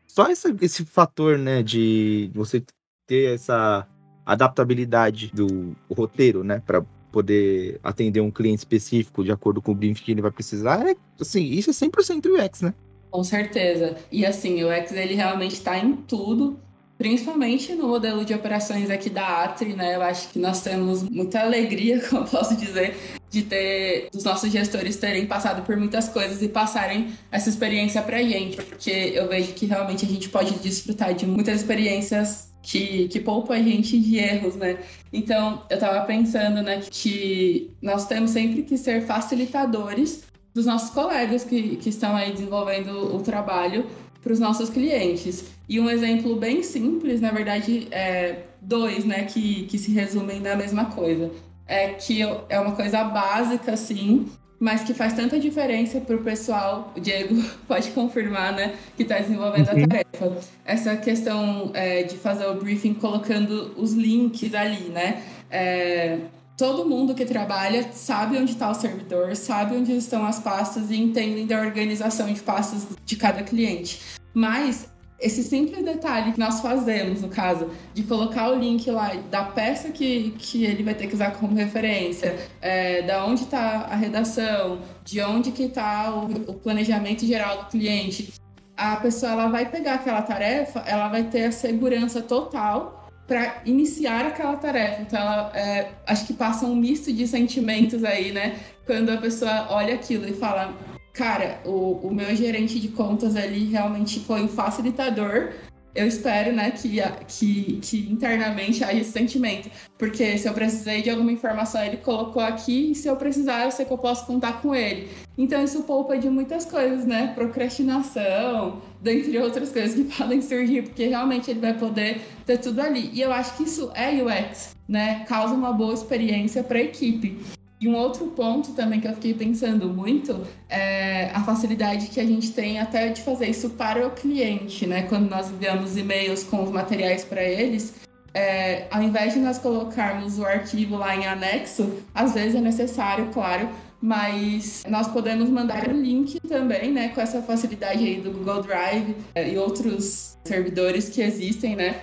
Só 0.06 0.28
essa, 0.28 0.54
esse 0.62 0.86
fator 0.86 1.38
né, 1.38 1.64
de 1.64 2.30
você 2.34 2.62
ter 3.08 3.34
essa 3.34 3.88
adaptabilidade 4.26 5.32
do 5.34 5.76
roteiro, 5.90 6.44
né, 6.44 6.62
para 6.66 6.84
poder 7.12 7.80
atender 7.84 8.22
um 8.22 8.32
cliente 8.32 8.60
específico 8.60 9.24
de 9.24 9.32
acordo 9.32 9.62
com 9.62 9.72
o 9.72 9.76
briefing 9.76 10.04
que 10.04 10.12
ele 10.12 10.22
vai 10.22 10.32
precisar, 10.32 10.88
é, 10.88 10.96
assim, 11.20 11.44
isso 11.44 11.70
é 11.70 11.74
100% 11.74 12.26
UX, 12.26 12.62
né? 12.62 12.74
Com 13.10 13.24
certeza. 13.24 13.98
E 14.12 14.26
assim, 14.26 14.64
o 14.64 14.70
UX 14.70 14.92
ele 14.94 15.16
realmente 15.16 15.56
está 15.56 15.78
em 15.78 15.94
tudo, 15.94 16.58
principalmente 16.98 17.74
no 17.74 17.88
modelo 17.88 18.24
de 18.24 18.34
operações 18.34 18.90
aqui 18.90 19.10
da 19.10 19.44
Atri, 19.44 19.74
né? 19.74 19.96
Eu 19.96 20.02
acho 20.02 20.30
que 20.30 20.40
nós 20.40 20.62
temos 20.62 21.04
muita 21.04 21.42
alegria, 21.42 22.00
como 22.08 22.26
posso 22.26 22.56
dizer, 22.56 22.96
de 23.30 23.42
ter 23.42 24.08
os 24.16 24.24
nossos 24.24 24.52
gestores 24.52 24.96
terem 24.96 25.26
passado 25.26 25.66
por 25.66 25.76
muitas 25.76 26.08
coisas 26.08 26.42
e 26.42 26.48
passarem 26.48 27.12
essa 27.32 27.50
experiência 27.50 28.02
para 28.02 28.18
a 28.18 28.24
gente, 28.24 28.58
porque 28.58 29.12
eu 29.14 29.28
vejo 29.28 29.54
que 29.54 29.66
realmente 29.66 30.06
a 30.06 30.08
gente 30.08 30.30
pode 30.30 30.54
desfrutar 30.60 31.14
de 31.14 31.26
muitas 31.26 31.62
experiências 31.62 32.51
que, 32.62 33.08
que 33.08 33.20
poupa 33.20 33.56
a 33.56 33.62
gente 33.62 34.00
de 34.00 34.18
erros, 34.18 34.56
né? 34.56 34.78
Então, 35.12 35.64
eu 35.70 35.76
estava 35.76 36.06
pensando, 36.06 36.62
né, 36.62 36.82
que 36.90 37.72
nós 37.82 38.06
temos 38.06 38.32
sempre 38.32 38.64
que 38.64 38.78
ser 38.78 39.06
facilitadores 39.06 40.24
dos 40.54 40.66
nossos 40.66 40.90
colegas 40.90 41.44
que, 41.44 41.78
que 41.78 41.90
estão 41.90 42.16
aí 42.16 42.32
desenvolvendo 42.32 43.16
o 43.16 43.22
trabalho 43.22 43.86
para 44.22 44.34
os 44.34 44.40
nossos 44.40 44.70
clientes. 44.70 45.46
E 45.68 45.80
um 45.80 45.90
exemplo 45.90 46.36
bem 46.36 46.62
simples, 46.62 47.20
na 47.20 47.32
verdade, 47.32 47.88
é 47.92 48.44
dois, 48.62 49.06
né, 49.06 49.24
que, 49.24 49.64
que 49.64 49.78
se 49.78 49.92
resumem 49.92 50.40
na 50.40 50.56
mesma 50.56 50.86
coisa. 50.86 51.32
É 51.66 51.90
que 51.90 52.22
é 52.50 52.60
uma 52.60 52.76
coisa 52.76 53.04
básica, 53.04 53.74
assim, 53.74 54.28
mas 54.62 54.84
que 54.84 54.94
faz 54.94 55.14
tanta 55.14 55.40
diferença 55.40 56.00
para 56.00 56.16
o 56.16 56.20
pessoal, 56.24 56.94
o 56.96 57.00
Diego 57.00 57.36
pode 57.68 57.90
confirmar, 57.90 58.54
né, 58.54 58.76
que 58.96 59.02
está 59.02 59.18
desenvolvendo 59.18 59.70
uhum. 59.70 59.84
a 59.86 59.88
tarefa. 59.88 60.38
Essa 60.64 60.96
questão 60.96 61.72
é, 61.74 62.04
de 62.04 62.16
fazer 62.16 62.46
o 62.46 62.54
briefing 62.54 62.94
colocando 62.94 63.74
os 63.76 63.94
links 63.94 64.54
ali, 64.54 64.90
né? 64.90 65.24
É, 65.50 66.20
todo 66.56 66.88
mundo 66.88 67.16
que 67.16 67.26
trabalha 67.26 67.92
sabe 67.92 68.38
onde 68.38 68.52
está 68.52 68.70
o 68.70 68.76
servidor, 68.76 69.36
sabe 69.36 69.76
onde 69.76 69.94
estão 69.94 70.24
as 70.24 70.38
pastas 70.38 70.92
e 70.92 70.96
entendem 70.96 71.48
da 71.48 71.60
organização 71.60 72.32
de 72.32 72.40
pastas 72.40 72.86
de 73.04 73.16
cada 73.16 73.42
cliente. 73.42 74.00
Mas 74.32 74.88
esse 75.22 75.44
simples 75.44 75.86
detalhe 75.86 76.32
que 76.32 76.40
nós 76.40 76.60
fazemos, 76.62 77.22
no 77.22 77.30
caso, 77.30 77.70
de 77.94 78.04
colocar 78.04 78.50
o 78.50 78.56
link 78.56 78.90
lá 78.90 79.14
da 79.30 79.44
peça 79.44 79.90
que, 79.90 80.34
que 80.38 80.66
ele 80.66 80.84
vai 80.84 80.96
ter 80.96 81.08
que 81.08 81.14
usar 81.14 81.32
como 81.32 81.56
referência, 81.56 82.36
é, 82.60 83.04
da 83.04 83.24
onde 83.26 83.44
está 83.44 83.88
a 83.90 83.96
redação, 83.96 84.80
de 85.04 85.22
onde 85.22 85.52
que 85.52 85.64
está 85.64 86.12
o, 86.14 86.26
o, 86.52 86.54
planejamento 86.56 87.26
geral 87.26 87.60
do 87.60 87.66
cliente, 87.68 88.34
a 88.76 88.96
pessoa 88.96 89.34
ela 89.34 89.48
vai 89.48 89.70
pegar 89.70 89.96
aquela 89.96 90.24
tarefa, 90.24 90.80
ela 90.88 91.08
vai 91.08 91.24
ter 91.26 91.46
a 91.46 91.52
segurança 91.52 92.22
total 92.22 93.10
para 93.28 93.62
iniciar 93.66 94.26
aquela 94.26 94.58
tarefa. 94.58 95.04
Então, 95.04 95.20
ela, 95.20 95.52
é, 95.54 95.92
acho 96.08 96.26
que 96.26 96.34
passa 96.34 96.66
um 96.66 96.76
misto 96.76 97.14
de 97.14 97.28
sentimentos 97.28 98.04
aí, 98.04 98.32
né? 98.32 98.60
Quando 98.86 99.10
a 99.12 99.18
pessoa 99.18 99.68
olha 99.70 99.94
aquilo 99.94 100.28
e 100.28 100.34
fala, 100.34 100.74
Cara, 101.14 101.60
o, 101.66 102.08
o 102.08 102.14
meu 102.14 102.36
gerente 102.36 102.80
de 102.80 102.88
contas 102.90 103.36
ali 103.36 103.66
realmente 103.66 104.20
foi 104.22 104.42
um 104.42 104.48
facilitador 104.48 105.52
eu 105.94 106.08
espero, 106.08 106.54
né, 106.54 106.72
que, 106.72 107.02
que, 107.28 107.80
que 107.82 108.12
internamente 108.12 108.84
haja 108.84 109.00
esse 109.00 109.12
sentimento. 109.12 109.70
Porque 109.98 110.38
se 110.38 110.48
eu 110.48 110.54
precisei 110.54 111.02
de 111.02 111.10
alguma 111.10 111.32
informação, 111.32 111.84
ele 111.84 111.98
colocou 111.98 112.42
aqui, 112.42 112.92
e 112.92 112.96
se 112.96 113.08
eu 113.08 113.16
precisar, 113.18 113.66
eu 113.66 113.72
sei 113.72 113.86
que 113.86 113.92
eu 113.92 113.98
posso 113.98 114.26
contar 114.26 114.62
com 114.62 114.74
ele. 114.74 115.10
Então 115.38 115.62
isso 115.64 115.84
poupa 115.84 116.18
de 116.18 116.30
muitas 116.30 116.66
coisas, 116.66 117.06
né? 117.06 117.34
Procrastinação, 117.36 118.82
dentre 119.02 119.38
outras 119.38 119.72
coisas 119.72 119.96
que 119.96 120.04
podem 120.16 120.42
surgir, 120.42 120.84
porque 120.84 121.08
realmente 121.08 121.52
ele 121.52 121.60
vai 121.60 121.78
poder 121.78 122.22
ter 122.46 122.58
tudo 122.58 122.80
ali. 122.80 123.10
E 123.14 123.22
eu 123.22 123.32
acho 123.34 123.58
que 123.58 123.64
isso 123.64 123.92
é 123.94 124.12
UX, 124.24 124.76
né? 124.88 125.26
Causa 125.28 125.54
uma 125.54 125.74
boa 125.74 125.94
experiência 125.94 126.64
para 126.64 126.78
a 126.78 126.84
equipe. 126.84 127.38
E 127.82 127.88
um 127.88 127.96
outro 127.96 128.28
ponto 128.28 128.74
também 128.74 129.00
que 129.00 129.08
eu 129.08 129.14
fiquei 129.14 129.34
pensando 129.34 129.90
muito 129.90 130.46
é 130.70 131.32
a 131.34 131.44
facilidade 131.44 132.10
que 132.10 132.20
a 132.20 132.26
gente 132.26 132.52
tem 132.52 132.80
até 132.80 133.10
de 133.10 133.24
fazer 133.24 133.48
isso 133.48 133.72
para 133.72 134.06
o 134.06 134.12
cliente, 134.12 134.86
né? 134.86 135.02
Quando 135.02 135.28
nós 135.28 135.50
enviamos 135.50 135.98
e-mails 135.98 136.44
com 136.44 136.64
os 136.64 136.70
materiais 136.70 137.26
para 137.26 137.44
eles, 137.44 137.96
é, 138.36 138.86
ao 138.92 139.02
invés 139.02 139.34
de 139.34 139.40
nós 139.40 139.58
colocarmos 139.58 140.38
o 140.38 140.46
arquivo 140.46 140.96
lá 140.96 141.16
em 141.16 141.26
anexo, 141.26 141.92
às 142.14 142.36
vezes 142.36 142.54
é 142.54 142.62
necessário, 142.62 143.30
claro, 143.34 143.68
mas 144.00 144.84
nós 144.88 145.08
podemos 145.08 145.50
mandar 145.50 145.90
um 145.90 146.00
link 146.00 146.40
também, 146.42 146.92
né, 146.92 147.10
com 147.10 147.20
essa 147.20 147.42
facilidade 147.42 148.06
aí 148.06 148.22
do 148.22 148.30
Google 148.30 148.62
Drive 148.62 149.16
é, 149.34 149.52
e 149.52 149.58
outros 149.58 150.38
servidores 150.46 151.10
que 151.10 151.20
existem, 151.20 151.76
né? 151.76 152.00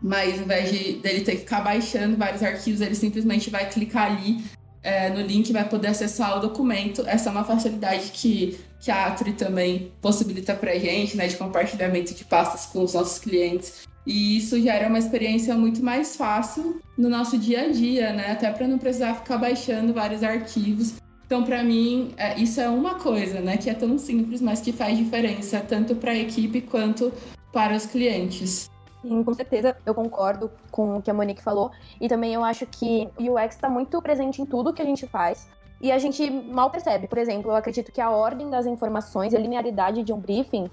Mas 0.00 0.34
ao 0.34 0.44
invés 0.44 0.70
de 0.70 0.92
dele 1.00 1.22
ter 1.22 1.32
que 1.32 1.38
ficar 1.38 1.60
baixando 1.60 2.16
vários 2.16 2.40
arquivos, 2.40 2.80
ele 2.80 2.94
simplesmente 2.94 3.50
vai 3.50 3.68
clicar 3.68 4.12
ali 4.12 4.44
é, 4.82 5.10
no 5.10 5.20
link 5.20 5.52
vai 5.52 5.68
poder 5.68 5.88
acessar 5.88 6.36
o 6.38 6.40
documento. 6.40 7.02
Essa 7.06 7.28
é 7.28 7.32
uma 7.32 7.44
facilidade 7.44 8.10
que, 8.12 8.58
que 8.80 8.90
a 8.90 9.06
Atri 9.06 9.32
também 9.32 9.92
possibilita 10.00 10.54
para 10.54 10.72
a 10.72 10.78
gente, 10.78 11.16
né, 11.16 11.26
de 11.26 11.36
compartilhamento 11.36 12.14
de 12.14 12.24
pastas 12.24 12.66
com 12.66 12.82
os 12.82 12.94
nossos 12.94 13.18
clientes. 13.18 13.86
E 14.06 14.38
isso 14.38 14.58
gera 14.60 14.88
uma 14.88 14.98
experiência 14.98 15.54
muito 15.54 15.82
mais 15.84 16.16
fácil 16.16 16.80
no 16.96 17.10
nosso 17.10 17.36
dia 17.36 17.66
a 17.66 17.68
dia, 17.68 18.12
né? 18.12 18.32
Até 18.32 18.50
para 18.50 18.66
não 18.66 18.78
precisar 18.78 19.14
ficar 19.14 19.36
baixando 19.36 19.92
vários 19.92 20.22
arquivos. 20.22 20.94
Então, 21.26 21.44
para 21.44 21.62
mim, 21.62 22.12
é, 22.16 22.40
isso 22.40 22.58
é 22.58 22.70
uma 22.70 22.94
coisa, 22.94 23.40
né? 23.40 23.58
Que 23.58 23.68
é 23.68 23.74
tão 23.74 23.98
simples, 23.98 24.40
mas 24.40 24.62
que 24.62 24.72
faz 24.72 24.96
diferença 24.96 25.60
tanto 25.60 25.94
para 25.94 26.12
a 26.12 26.16
equipe 26.16 26.62
quanto 26.62 27.12
para 27.52 27.76
os 27.76 27.84
clientes. 27.84 28.70
Sim, 29.02 29.22
com 29.22 29.32
certeza 29.32 29.76
eu 29.86 29.94
concordo 29.94 30.50
com 30.70 30.96
o 30.96 31.02
que 31.02 31.10
a 31.10 31.14
Monique 31.14 31.42
falou. 31.42 31.70
E 32.00 32.08
também 32.08 32.34
eu 32.34 32.44
acho 32.44 32.66
que 32.66 33.08
o 33.18 33.34
UX 33.34 33.54
está 33.54 33.68
muito 33.68 34.00
presente 34.02 34.42
em 34.42 34.46
tudo 34.46 34.72
que 34.72 34.82
a 34.82 34.84
gente 34.84 35.06
faz. 35.06 35.48
E 35.80 35.92
a 35.92 35.98
gente 35.98 36.28
mal 36.30 36.70
percebe. 36.70 37.06
Por 37.06 37.18
exemplo, 37.18 37.50
eu 37.50 37.56
acredito 37.56 37.92
que 37.92 38.00
a 38.00 38.10
ordem 38.10 38.50
das 38.50 38.66
informações 38.66 39.32
e 39.32 39.36
a 39.36 39.40
linearidade 39.40 40.02
de 40.02 40.12
um 40.12 40.18
briefing 40.18 40.68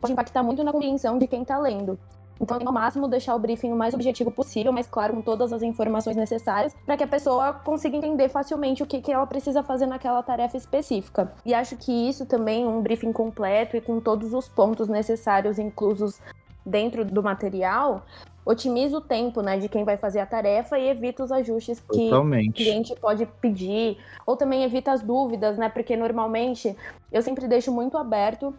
pode 0.00 0.12
impactar 0.12 0.42
muito 0.42 0.64
na 0.64 0.72
compreensão 0.72 1.18
de 1.18 1.26
quem 1.26 1.42
está 1.42 1.58
lendo. 1.58 1.98
Então, 2.40 2.58
ao 2.64 2.72
máximo, 2.72 3.08
deixar 3.08 3.34
o 3.34 3.38
briefing 3.38 3.72
o 3.72 3.76
mais 3.76 3.94
objetivo 3.94 4.30
possível, 4.30 4.70
mas 4.70 4.86
claro, 4.86 5.14
com 5.14 5.22
todas 5.22 5.52
as 5.52 5.62
informações 5.62 6.16
necessárias, 6.16 6.74
para 6.84 6.96
que 6.96 7.04
a 7.04 7.06
pessoa 7.06 7.54
consiga 7.54 7.96
entender 7.96 8.28
facilmente 8.28 8.82
o 8.82 8.86
que, 8.86 9.00
que 9.00 9.10
ela 9.10 9.26
precisa 9.26 9.62
fazer 9.62 9.86
naquela 9.86 10.22
tarefa 10.22 10.56
específica. 10.56 11.32
E 11.46 11.54
acho 11.54 11.76
que 11.76 11.90
isso 11.90 12.26
também, 12.26 12.66
um 12.66 12.82
briefing 12.82 13.12
completo 13.12 13.76
e 13.76 13.80
com 13.80 14.00
todos 14.00 14.34
os 14.34 14.48
pontos 14.48 14.86
necessários 14.88 15.58
inclusos 15.58 16.20
dentro 16.66 17.04
do 17.04 17.22
material, 17.22 18.04
otimiza 18.44 18.98
o 18.98 19.00
tempo 19.00 19.40
né, 19.40 19.58
de 19.58 19.68
quem 19.68 19.84
vai 19.84 19.96
fazer 19.96 20.20
a 20.20 20.26
tarefa 20.26 20.78
e 20.78 20.88
evita 20.88 21.22
os 21.22 21.32
ajustes 21.32 21.80
que 21.80 22.08
Totalmente. 22.08 22.50
o 22.50 22.52
cliente 22.52 22.94
pode 23.00 23.24
pedir, 23.40 23.98
ou 24.26 24.36
também 24.36 24.64
evita 24.64 24.92
as 24.92 25.00
dúvidas, 25.00 25.56
né? 25.56 25.68
Porque 25.68 25.96
normalmente 25.96 26.76
eu 27.10 27.22
sempre 27.22 27.48
deixo 27.48 27.72
muito 27.72 27.96
aberto 27.96 28.54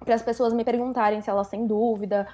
para 0.00 0.14
as 0.14 0.22
pessoas 0.22 0.52
me 0.52 0.64
perguntarem 0.64 1.20
se 1.20 1.30
elas 1.30 1.48
têm 1.48 1.66
dúvida 1.66 2.26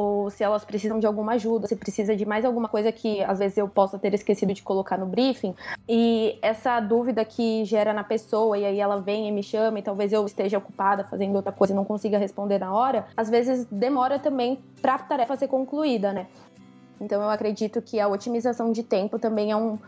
ou 0.00 0.30
se 0.30 0.42
elas 0.42 0.64
precisam 0.64 0.98
de 0.98 1.06
alguma 1.06 1.32
ajuda, 1.32 1.66
se 1.66 1.76
precisa 1.76 2.16
de 2.16 2.24
mais 2.24 2.44
alguma 2.44 2.68
coisa 2.68 2.90
que 2.90 3.22
às 3.22 3.38
vezes 3.38 3.58
eu 3.58 3.68
possa 3.68 3.98
ter 3.98 4.14
esquecido 4.14 4.54
de 4.54 4.62
colocar 4.62 4.96
no 4.96 5.06
briefing. 5.06 5.54
E 5.88 6.38
essa 6.40 6.80
dúvida 6.80 7.24
que 7.24 7.64
gera 7.64 7.92
na 7.92 8.02
pessoa, 8.02 8.56
e 8.56 8.64
aí 8.64 8.80
ela 8.80 9.00
vem 9.00 9.28
e 9.28 9.32
me 9.32 9.42
chama, 9.42 9.78
e 9.78 9.82
talvez 9.82 10.12
eu 10.12 10.24
esteja 10.24 10.58
ocupada 10.58 11.04
fazendo 11.04 11.36
outra 11.36 11.52
coisa 11.52 11.72
e 11.72 11.76
não 11.76 11.84
consiga 11.84 12.18
responder 12.18 12.58
na 12.58 12.72
hora, 12.72 13.06
às 13.16 13.28
vezes 13.28 13.66
demora 13.70 14.18
também 14.18 14.58
para 14.80 14.94
a 14.94 14.98
tarefa 14.98 15.36
ser 15.36 15.48
concluída, 15.48 16.12
né? 16.12 16.26
Então 17.00 17.22
eu 17.22 17.30
acredito 17.30 17.80
que 17.80 17.98
a 17.98 18.08
otimização 18.08 18.72
de 18.72 18.82
tempo 18.82 19.18
também 19.18 19.50
é 19.50 19.56
um, 19.56 19.78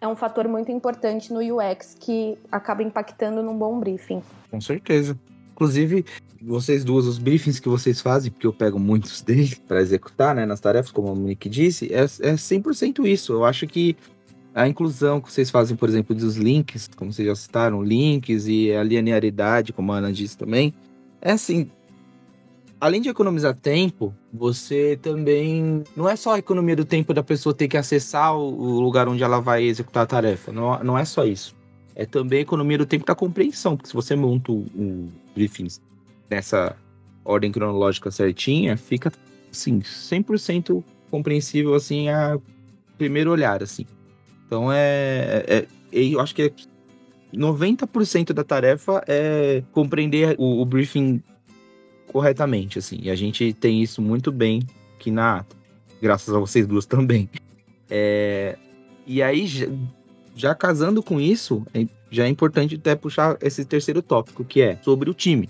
é 0.00 0.08
um 0.08 0.16
fator 0.16 0.48
muito 0.48 0.72
importante 0.72 1.32
no 1.32 1.40
UX 1.40 1.94
que 1.98 2.38
acaba 2.50 2.82
impactando 2.82 3.42
num 3.42 3.56
bom 3.56 3.78
briefing. 3.78 4.22
Com 4.50 4.60
certeza. 4.60 5.18
Inclusive, 5.52 6.04
vocês 6.44 6.84
duas, 6.84 7.06
os 7.06 7.18
briefings 7.18 7.60
que 7.60 7.68
vocês 7.68 8.00
fazem, 8.00 8.30
porque 8.30 8.46
eu 8.46 8.52
pego 8.52 8.78
muitos 8.78 9.20
deles 9.22 9.54
para 9.54 9.80
executar, 9.80 10.34
né, 10.34 10.44
nas 10.44 10.60
tarefas, 10.60 10.90
como 10.90 11.08
a 11.08 11.14
Monique 11.14 11.48
disse, 11.48 11.92
é, 11.92 12.02
é 12.02 12.34
100% 12.34 13.06
isso. 13.06 13.32
Eu 13.32 13.44
acho 13.44 13.66
que 13.66 13.96
a 14.54 14.68
inclusão 14.68 15.20
que 15.20 15.32
vocês 15.32 15.50
fazem, 15.50 15.76
por 15.76 15.88
exemplo, 15.88 16.14
dos 16.14 16.36
links, 16.36 16.88
como 16.94 17.12
vocês 17.12 17.26
já 17.26 17.34
citaram, 17.34 17.82
links 17.82 18.46
e 18.46 18.72
a 18.72 18.82
linearidade, 18.82 19.72
como 19.72 19.92
a 19.92 19.96
Ana 19.96 20.12
disse 20.12 20.36
também, 20.36 20.74
é 21.20 21.32
assim. 21.32 21.70
Além 22.78 23.00
de 23.00 23.08
economizar 23.08 23.54
tempo, 23.54 24.12
você 24.32 24.98
também. 25.00 25.84
Não 25.96 26.08
é 26.08 26.16
só 26.16 26.34
a 26.34 26.38
economia 26.38 26.74
do 26.74 26.84
tempo 26.84 27.14
da 27.14 27.22
pessoa 27.22 27.54
ter 27.54 27.68
que 27.68 27.76
acessar 27.76 28.36
o 28.36 28.80
lugar 28.80 29.08
onde 29.08 29.22
ela 29.22 29.40
vai 29.40 29.62
executar 29.62 30.02
a 30.02 30.06
tarefa. 30.06 30.50
Não, 30.52 30.82
não 30.82 30.98
é 30.98 31.04
só 31.04 31.24
isso. 31.24 31.54
É 31.94 32.04
também 32.04 32.40
a 32.40 32.42
economia 32.42 32.76
do 32.76 32.84
tempo 32.84 33.06
da 33.06 33.14
compreensão, 33.14 33.76
porque 33.76 33.88
se 33.88 33.94
você 33.94 34.16
monta 34.16 34.50
um 34.50 35.08
briefing 35.34 35.68
nessa 36.32 36.74
ordem 37.24 37.52
cronológica 37.52 38.10
certinha, 38.10 38.76
fica, 38.76 39.12
assim, 39.50 39.80
100% 39.80 40.82
compreensível, 41.10 41.74
assim, 41.74 42.08
a 42.08 42.38
primeiro 42.96 43.30
olhar, 43.30 43.62
assim. 43.62 43.86
Então, 44.46 44.72
é, 44.72 45.44
é, 45.46 45.66
é 45.92 46.04
eu 46.04 46.20
acho 46.20 46.34
que 46.34 46.52
90% 47.34 48.32
da 48.32 48.42
tarefa 48.42 49.04
é 49.06 49.62
compreender 49.72 50.34
o, 50.38 50.62
o, 50.62 50.64
briefing 50.64 51.22
corretamente, 52.06 52.78
assim. 52.78 52.98
E 53.02 53.10
a 53.10 53.14
gente 53.14 53.52
tem 53.52 53.82
isso 53.82 54.00
muito 54.00 54.32
bem 54.32 54.62
aqui 54.94 55.10
na 55.10 55.36
ata, 55.38 55.56
graças 56.00 56.34
a 56.34 56.38
vocês 56.38 56.66
duas 56.66 56.86
também. 56.86 57.28
É, 57.90 58.56
e 59.06 59.22
aí, 59.22 59.46
já, 59.46 59.66
já 60.34 60.54
casando 60.54 61.02
com 61.02 61.20
isso, 61.20 61.62
é, 61.74 61.86
já 62.10 62.24
é 62.24 62.28
importante 62.28 62.76
até 62.76 62.94
puxar 62.94 63.36
esse 63.42 63.64
terceiro 63.66 64.00
tópico, 64.00 64.44
que 64.44 64.62
é 64.62 64.76
sobre 64.76 65.10
o 65.10 65.14
time. 65.14 65.48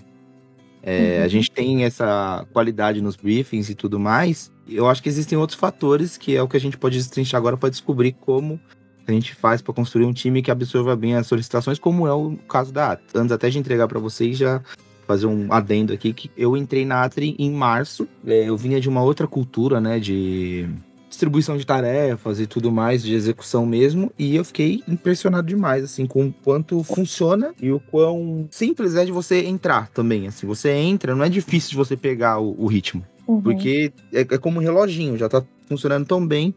É, 0.82 1.18
uhum. 1.18 1.24
A 1.24 1.28
gente 1.28 1.50
tem 1.50 1.84
essa 1.84 2.46
qualidade 2.52 3.00
nos 3.00 3.14
briefings 3.14 3.70
e 3.70 3.74
tudo 3.74 4.00
mais. 4.00 4.50
Eu 4.68 4.88
acho 4.88 5.02
que 5.02 5.08
existem 5.08 5.38
outros 5.38 5.58
fatores 5.58 6.16
que 6.16 6.36
é 6.36 6.42
o 6.42 6.48
que 6.48 6.56
a 6.56 6.60
gente 6.60 6.76
pode 6.76 6.96
destrinchar 6.96 7.38
agora 7.38 7.56
para 7.56 7.68
descobrir 7.68 8.12
como 8.12 8.60
a 9.06 9.12
gente 9.12 9.34
faz 9.34 9.60
para 9.60 9.74
construir 9.74 10.04
um 10.04 10.12
time 10.12 10.42
que 10.42 10.50
absorva 10.50 10.94
bem 10.94 11.14
as 11.14 11.26
solicitações, 11.26 11.78
como 11.78 12.06
é 12.06 12.12
o 12.12 12.36
caso 12.48 12.72
da 12.72 12.92
Atri. 12.92 13.06
Antes 13.14 13.32
até 13.32 13.50
de 13.50 13.58
entregar 13.58 13.88
para 13.88 13.98
vocês, 13.98 14.36
já 14.36 14.62
fazer 15.06 15.26
um 15.26 15.52
adendo 15.52 15.92
aqui 15.92 16.12
que 16.12 16.30
eu 16.36 16.56
entrei 16.56 16.84
na 16.84 17.02
Atri 17.02 17.34
em 17.38 17.50
março. 17.50 18.08
É, 18.26 18.48
eu 18.48 18.56
vinha 18.56 18.80
de 18.80 18.88
uma 18.88 19.02
outra 19.02 19.26
cultura, 19.26 19.80
né, 19.80 19.98
de 19.98 20.68
distribuição 21.12 21.58
de 21.58 21.66
tarefas 21.66 22.40
e 22.40 22.46
tudo 22.46 22.72
mais, 22.72 23.02
de 23.02 23.14
execução 23.14 23.66
mesmo, 23.66 24.10
e 24.18 24.34
eu 24.34 24.44
fiquei 24.44 24.82
impressionado 24.88 25.46
demais, 25.46 25.84
assim, 25.84 26.06
com 26.06 26.26
o 26.26 26.32
quanto 26.32 26.82
funciona 26.82 27.54
e 27.60 27.70
o 27.70 27.78
quão 27.78 28.48
simples 28.50 28.96
é 28.96 29.04
de 29.04 29.12
você 29.12 29.44
entrar 29.44 29.88
também, 29.88 30.26
assim, 30.26 30.46
você 30.46 30.70
entra, 30.70 31.14
não 31.14 31.24
é 31.24 31.28
difícil 31.28 31.70
de 31.70 31.76
você 31.76 31.96
pegar 31.96 32.40
o, 32.40 32.56
o 32.58 32.66
ritmo, 32.66 33.04
uhum. 33.28 33.42
porque 33.42 33.92
é, 34.12 34.20
é, 34.20 34.38
como 34.38 34.58
um 34.58 34.62
reloginho, 34.62 35.18
já 35.18 35.28
tá 35.28 35.44
funcionando 35.68 36.06
tão 36.06 36.26
bem, 36.26 36.54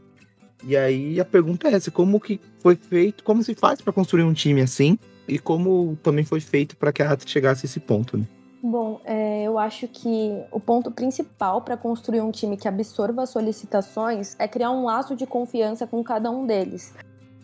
e 0.63 0.75
aí 0.75 1.19
a 1.19 1.25
pergunta 1.25 1.67
é 1.67 1.73
essa, 1.73 1.91
como 1.91 2.19
que 2.19 2.39
foi 2.59 2.75
feito, 2.75 3.23
como 3.23 3.43
se 3.43 3.53
faz 3.53 3.81
para 3.81 3.91
construir 3.91 4.23
um 4.23 4.33
time 4.33 4.61
assim, 4.61 4.97
e 5.27 5.37
como 5.37 5.97
também 6.01 6.23
foi 6.23 6.39
feito 6.39 6.77
para 6.77 6.93
que 6.93 7.03
a 7.03 7.11
Ata 7.11 7.27
chegasse 7.27 7.65
a 7.65 7.67
esse 7.67 7.79
ponto, 7.79 8.17
né? 8.17 8.25
Bom, 8.67 8.99
é, 9.05 9.43
eu 9.43 9.59
acho 9.59 9.87
que 9.87 10.43
o 10.51 10.59
ponto 10.59 10.89
principal 10.89 11.61
para 11.61 11.77
construir 11.77 12.21
um 12.21 12.31
time 12.31 12.57
que 12.57 12.67
absorva 12.67 13.21
as 13.21 13.29
solicitações 13.29 14.35
é 14.39 14.47
criar 14.47 14.71
um 14.71 14.85
laço 14.85 15.15
de 15.15 15.27
confiança 15.27 15.85
com 15.85 16.03
cada 16.03 16.31
um 16.31 16.47
deles. 16.47 16.91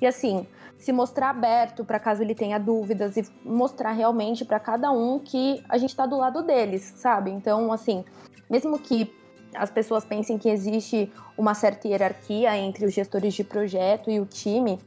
E 0.02 0.08
assim, 0.08 0.48
se 0.80 0.92
mostrar 0.92 1.30
aberto 1.30 1.86
para 1.86 2.00
caso 2.00 2.24
ele 2.24 2.34
tenha 2.34 2.58
dúvidas 2.58 3.18
e 3.18 3.30
mostrar 3.46 3.92
realmente 3.92 4.44
para 4.44 4.60
cada 4.60 4.92
um 4.92 5.20
que 5.20 5.64
a 5.70 5.78
gente 5.78 5.92
está 5.92 6.08
do 6.08 6.18
lado 6.18 6.42
deles, 6.42 6.92
sabe? 6.98 7.30
Então, 7.30 7.72
assim, 7.72 8.04
mesmo 8.50 8.80
que 8.80 9.14
as 9.54 9.70
pessoas 9.70 10.04
pensem 10.04 10.40
que 10.40 10.50
existe 10.50 11.14
uma 11.38 11.54
certa 11.54 11.88
hierarquia 11.88 12.58
entre 12.58 12.84
os 12.84 12.96
gestores 12.96 13.36
de 13.36 13.44
projeto 13.44 14.10
e 14.10 14.20
o 14.20 14.26
time, 14.26 14.80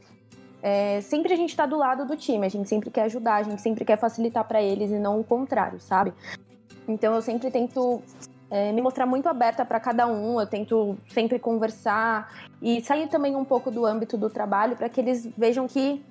é, 0.67 0.99
sempre 0.99 1.31
a 1.31 1.35
gente 1.35 1.51
está 1.51 1.67
do 1.67 1.77
lado 1.77 2.07
do 2.07 2.17
time, 2.17 2.43
a 2.43 2.49
gente 2.49 2.67
sempre 2.67 2.89
quer 2.89 3.03
ajudar, 3.03 3.35
a 3.35 3.43
gente 3.43 3.61
sempre 3.61 3.85
quer 3.85 3.99
facilitar 3.99 4.43
para 4.45 4.59
eles 4.59 4.89
e 4.89 4.97
não 4.97 5.19
o 5.19 5.23
contrário, 5.23 5.79
sabe? 5.79 6.11
Então 6.87 7.13
eu 7.13 7.21
sempre 7.21 7.51
tento 7.51 8.01
é, 8.49 8.71
me 8.71 8.81
mostrar 8.81 9.05
muito 9.05 9.29
aberta 9.29 9.63
para 9.63 9.79
cada 9.79 10.07
um, 10.07 10.41
eu 10.41 10.47
tento 10.47 10.97
sempre 11.07 11.37
conversar 11.37 12.49
e 12.59 12.81
sair 12.81 13.07
também 13.07 13.35
um 13.35 13.45
pouco 13.45 13.69
do 13.69 13.85
âmbito 13.85 14.17
do 14.17 14.27
trabalho 14.27 14.75
para 14.75 14.89
que 14.89 14.99
eles 14.99 15.29
vejam 15.37 15.67
que 15.67 16.03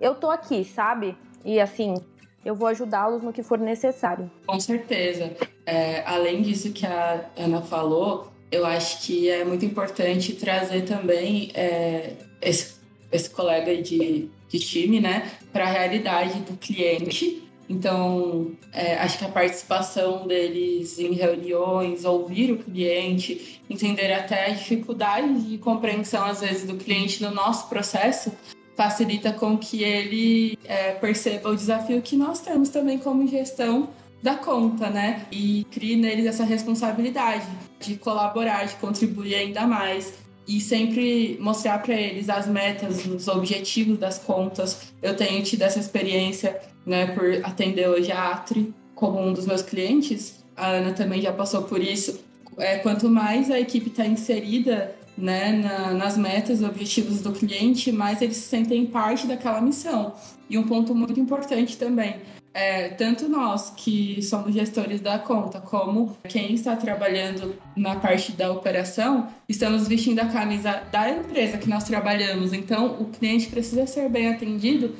eu 0.00 0.14
tô 0.14 0.30
aqui, 0.30 0.64
sabe? 0.64 1.14
E 1.44 1.60
assim, 1.60 2.02
eu 2.42 2.54
vou 2.54 2.68
ajudá-los 2.68 3.20
no 3.20 3.30
que 3.30 3.42
for 3.42 3.58
necessário. 3.58 4.30
Com 4.46 4.58
certeza. 4.58 5.36
É, 5.66 6.02
além 6.06 6.40
disso 6.40 6.72
que 6.72 6.86
a 6.86 7.26
Ana 7.36 7.60
falou, 7.60 8.28
eu 8.50 8.64
acho 8.64 9.02
que 9.04 9.28
é 9.28 9.44
muito 9.44 9.66
importante 9.66 10.32
trazer 10.34 10.86
também 10.86 11.50
é, 11.54 12.14
esse, 12.40 12.75
esse 13.16 13.30
colega 13.30 13.76
de, 13.82 14.28
de 14.48 14.58
time, 14.58 15.00
né, 15.00 15.30
para 15.52 15.64
a 15.64 15.70
realidade 15.70 16.40
do 16.40 16.56
cliente. 16.56 17.42
Então, 17.68 18.52
é, 18.72 18.94
acho 18.94 19.18
que 19.18 19.24
a 19.24 19.28
participação 19.28 20.26
deles 20.26 20.98
em 21.00 21.12
reuniões, 21.12 22.04
ouvir 22.04 22.52
o 22.52 22.58
cliente, 22.58 23.60
entender 23.68 24.12
até 24.12 24.46
a 24.46 24.50
dificuldade 24.50 25.40
de 25.40 25.58
compreensão, 25.58 26.24
às 26.24 26.40
vezes, 26.40 26.64
do 26.64 26.76
cliente 26.76 27.20
no 27.22 27.32
nosso 27.32 27.68
processo, 27.68 28.30
facilita 28.76 29.32
com 29.32 29.58
que 29.58 29.82
ele 29.82 30.58
é, 30.64 30.92
perceba 30.92 31.48
o 31.48 31.56
desafio 31.56 32.00
que 32.02 32.14
nós 32.14 32.40
temos 32.40 32.68
também 32.68 32.98
como 32.98 33.26
gestão 33.26 33.88
da 34.22 34.34
conta, 34.34 34.90
né? 34.90 35.26
E 35.32 35.64
crie 35.70 35.96
neles 35.96 36.26
essa 36.26 36.44
responsabilidade 36.44 37.46
de 37.80 37.96
colaborar, 37.96 38.64
de 38.66 38.74
contribuir 38.76 39.34
ainda 39.34 39.66
mais 39.66 40.12
e 40.46 40.60
sempre 40.60 41.36
mostrar 41.40 41.78
para 41.80 41.94
eles 41.94 42.28
as 42.28 42.46
metas, 42.46 43.04
os 43.06 43.26
objetivos 43.28 43.98
das 43.98 44.18
contas. 44.18 44.92
Eu 45.02 45.16
tenho 45.16 45.42
tido 45.42 45.62
essa 45.62 45.78
experiência, 45.78 46.60
né, 46.84 47.06
por 47.08 47.24
atender 47.42 47.88
hoje 47.88 48.12
a 48.12 48.30
Atri 48.30 48.72
como 48.94 49.20
um 49.20 49.32
dos 49.32 49.46
meus 49.46 49.62
clientes. 49.62 50.44
A 50.56 50.68
Ana 50.68 50.92
também 50.92 51.20
já 51.20 51.32
passou 51.32 51.62
por 51.62 51.80
isso. 51.80 52.20
É, 52.58 52.78
quanto 52.78 53.10
mais 53.10 53.50
a 53.50 53.60
equipe 53.60 53.88
está 53.88 54.06
inserida 54.06 54.94
né, 55.16 55.52
na, 55.52 55.94
nas 55.94 56.16
metas 56.16 56.62
objetivos 56.62 57.20
do 57.20 57.32
cliente, 57.32 57.90
mais 57.92 58.20
eles 58.20 58.36
se 58.36 58.48
sentem 58.48 58.86
parte 58.86 59.26
daquela 59.26 59.60
missão. 59.60 60.14
E 60.48 60.58
um 60.58 60.64
ponto 60.64 60.94
muito 60.94 61.18
importante 61.18 61.76
também, 61.76 62.16
é, 62.56 62.88
tanto 62.88 63.28
nós 63.28 63.70
que 63.76 64.22
somos 64.22 64.54
gestores 64.54 65.02
da 65.02 65.18
conta, 65.18 65.60
como 65.60 66.16
quem 66.26 66.54
está 66.54 66.74
trabalhando 66.74 67.54
na 67.76 67.96
parte 67.96 68.32
da 68.32 68.50
operação, 68.50 69.28
estamos 69.46 69.86
vestindo 69.86 70.20
a 70.20 70.26
camisa 70.26 70.82
da 70.90 71.10
empresa 71.10 71.58
que 71.58 71.68
nós 71.68 71.84
trabalhamos. 71.84 72.54
Então, 72.54 72.96
o 72.98 73.06
cliente 73.06 73.48
precisa 73.48 73.86
ser 73.86 74.08
bem 74.08 74.28
atendido, 74.28 74.94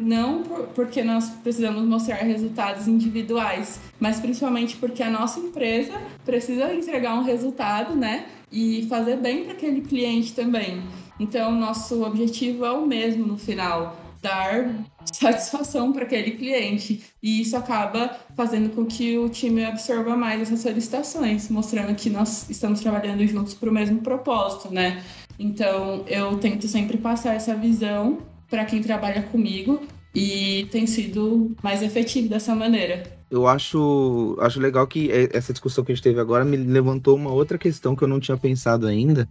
não 0.00 0.42
por, 0.44 0.68
porque 0.68 1.04
nós 1.04 1.28
precisamos 1.42 1.82
mostrar 1.82 2.16
resultados 2.16 2.88
individuais, 2.88 3.78
mas 4.00 4.18
principalmente 4.18 4.76
porque 4.76 5.02
a 5.02 5.10
nossa 5.10 5.38
empresa 5.38 5.92
precisa 6.24 6.72
entregar 6.72 7.18
um 7.18 7.22
resultado, 7.22 7.94
né? 7.94 8.24
E 8.56 8.86
fazer 8.88 9.16
bem 9.16 9.42
para 9.42 9.54
aquele 9.54 9.80
cliente 9.80 10.32
também. 10.32 10.80
Então, 11.18 11.50
nosso 11.50 12.04
objetivo 12.04 12.64
é 12.64 12.70
o 12.70 12.86
mesmo 12.86 13.26
no 13.26 13.36
final 13.36 13.96
dar 14.22 14.72
satisfação 15.12 15.92
para 15.92 16.04
aquele 16.04 16.30
cliente. 16.32 17.02
E 17.20 17.40
isso 17.40 17.56
acaba 17.56 18.16
fazendo 18.36 18.70
com 18.70 18.86
que 18.86 19.18
o 19.18 19.28
time 19.28 19.64
absorva 19.64 20.16
mais 20.16 20.40
essas 20.40 20.60
solicitações, 20.60 21.50
mostrando 21.50 21.92
que 21.96 22.08
nós 22.08 22.48
estamos 22.48 22.78
trabalhando 22.78 23.26
juntos 23.26 23.54
para 23.54 23.68
o 23.68 23.72
mesmo 23.72 24.00
propósito, 24.00 24.72
né? 24.72 25.02
Então, 25.36 26.04
eu 26.06 26.38
tento 26.38 26.68
sempre 26.68 26.96
passar 26.96 27.34
essa 27.34 27.56
visão 27.56 28.18
para 28.48 28.64
quem 28.64 28.80
trabalha 28.80 29.22
comigo 29.24 29.80
e 30.14 30.68
tem 30.70 30.86
sido 30.86 31.56
mais 31.60 31.82
efetivo 31.82 32.28
dessa 32.28 32.54
maneira. 32.54 33.13
Eu 33.34 33.48
acho, 33.48 34.36
acho 34.38 34.60
legal 34.60 34.86
que 34.86 35.10
essa 35.32 35.52
discussão 35.52 35.82
que 35.82 35.90
a 35.90 35.94
gente 35.94 36.04
teve 36.04 36.20
agora 36.20 36.44
me 36.44 36.56
levantou 36.56 37.16
uma 37.16 37.32
outra 37.32 37.58
questão 37.58 37.96
que 37.96 38.04
eu 38.04 38.06
não 38.06 38.20
tinha 38.20 38.36
pensado 38.36 38.86
ainda, 38.86 39.28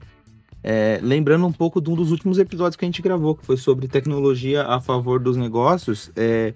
é, 0.62 1.00
lembrando 1.02 1.46
um 1.46 1.54
pouco 1.54 1.80
de 1.80 1.90
um 1.90 1.96
dos 1.96 2.12
últimos 2.12 2.38
episódios 2.38 2.76
que 2.76 2.84
a 2.84 2.88
gente 2.88 3.02
gravou, 3.02 3.34
que 3.34 3.46
foi 3.46 3.56
sobre 3.56 3.88
tecnologia 3.88 4.64
a 4.64 4.82
favor 4.82 5.22
dos 5.22 5.38
negócios. 5.38 6.12
É, 6.18 6.54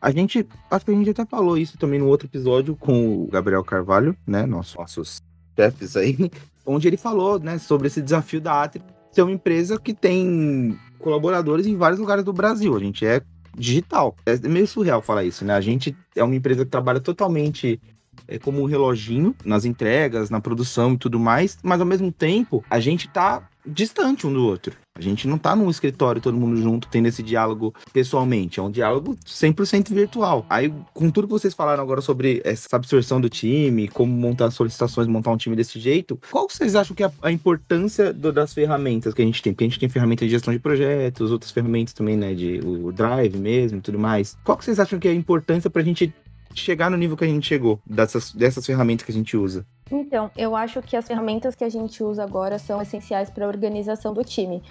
a 0.00 0.12
gente, 0.12 0.46
acho 0.70 0.84
que 0.84 0.90
a 0.92 0.94
gente 0.94 1.10
até 1.10 1.26
falou 1.26 1.58
isso 1.58 1.76
também 1.76 1.98
no 1.98 2.06
outro 2.06 2.28
episódio 2.28 2.76
com 2.76 3.24
o 3.24 3.26
Gabriel 3.26 3.64
Carvalho, 3.64 4.16
né, 4.24 4.46
nossos, 4.46 4.76
nossos 4.76 5.20
chefes 5.56 5.96
aí, 5.96 6.30
onde 6.64 6.86
ele 6.86 6.96
falou, 6.96 7.40
né, 7.40 7.58
sobre 7.58 7.88
esse 7.88 8.00
desafio 8.00 8.40
da 8.40 8.62
Atri 8.62 8.80
ser 9.10 9.22
uma 9.22 9.32
empresa 9.32 9.80
que 9.80 9.92
tem 9.92 10.78
colaboradores 11.00 11.66
em 11.66 11.76
vários 11.76 11.98
lugares 11.98 12.24
do 12.24 12.32
Brasil. 12.32 12.76
A 12.76 12.78
gente 12.78 13.04
é 13.04 13.20
digital. 13.58 14.16
É 14.24 14.36
meio 14.48 14.66
surreal 14.66 15.02
falar 15.02 15.24
isso, 15.24 15.44
né? 15.44 15.54
A 15.54 15.60
gente 15.60 15.96
é 16.14 16.22
uma 16.22 16.34
empresa 16.34 16.64
que 16.64 16.70
trabalha 16.70 17.00
totalmente 17.00 17.80
é, 18.26 18.38
como 18.38 18.62
um 18.62 18.64
reloginho 18.64 19.34
nas 19.44 19.64
entregas, 19.64 20.30
na 20.30 20.40
produção 20.40 20.94
e 20.94 20.98
tudo 20.98 21.18
mais, 21.18 21.58
mas 21.62 21.80
ao 21.80 21.86
mesmo 21.86 22.10
tempo 22.10 22.64
a 22.70 22.80
gente 22.80 23.08
tá 23.08 23.48
distante 23.66 24.26
um 24.26 24.32
do 24.32 24.44
outro. 24.44 24.76
A 24.98 25.02
gente 25.02 25.28
não 25.28 25.38
tá 25.38 25.54
num 25.54 25.70
escritório 25.70 26.20
todo 26.20 26.36
mundo 26.36 26.60
junto 26.60 26.88
tendo 26.88 27.06
esse 27.06 27.22
diálogo 27.22 27.72
pessoalmente, 27.92 28.58
é 28.58 28.62
um 28.62 28.70
diálogo 28.70 29.16
100% 29.24 29.94
virtual. 29.94 30.44
Aí, 30.50 30.72
com 30.92 31.08
tudo 31.10 31.28
que 31.28 31.32
vocês 31.32 31.54
falaram 31.54 31.82
agora 31.82 32.00
sobre 32.00 32.42
essa 32.44 32.74
absorção 32.74 33.20
do 33.20 33.28
time, 33.28 33.86
como 33.86 34.12
montar 34.12 34.50
solicitações, 34.50 35.06
montar 35.06 35.30
um 35.30 35.36
time 35.36 35.54
desse 35.54 35.78
jeito, 35.78 36.18
qual 36.30 36.48
vocês 36.48 36.74
acham 36.74 36.96
que 36.96 37.04
é 37.04 37.10
a 37.22 37.30
importância 37.30 38.12
do, 38.12 38.32
das 38.32 38.52
ferramentas 38.52 39.14
que 39.14 39.22
a 39.22 39.24
gente 39.24 39.40
tem? 39.40 39.52
Porque 39.52 39.64
a 39.64 39.68
gente 39.68 39.78
tem 39.78 39.88
ferramentas 39.88 40.26
de 40.26 40.32
gestão 40.32 40.52
de 40.52 40.58
projetos, 40.58 41.30
outras 41.30 41.52
ferramentas 41.52 41.94
também, 41.94 42.16
né, 42.16 42.34
de 42.34 42.60
o 42.64 42.90
Drive 42.90 43.36
mesmo 43.36 43.78
e 43.78 43.80
tudo 43.80 43.98
mais. 43.98 44.36
Qual 44.42 44.58
que 44.58 44.64
vocês 44.64 44.80
acham 44.80 44.98
que 44.98 45.06
é 45.06 45.12
a 45.12 45.14
importância 45.14 45.70
pra 45.70 45.82
gente 45.82 46.12
chegar 46.54 46.90
no 46.90 46.96
nível 46.96 47.16
que 47.16 47.24
a 47.24 47.28
gente 47.28 47.46
chegou, 47.46 47.80
dessas, 47.86 48.32
dessas 48.32 48.66
ferramentas 48.66 49.04
que 49.04 49.12
a 49.12 49.14
gente 49.14 49.36
usa? 49.36 49.64
Então, 49.90 50.30
eu 50.36 50.54
acho 50.54 50.82
que 50.82 50.96
as 50.96 51.06
ferramentas 51.06 51.54
que 51.54 51.64
a 51.64 51.68
gente 51.68 52.02
usa 52.02 52.22
agora 52.22 52.58
são 52.58 52.80
essenciais 52.80 53.30
para 53.30 53.44
a 53.44 53.48
organização 53.48 54.12
do 54.12 54.22
time. 54.22 54.62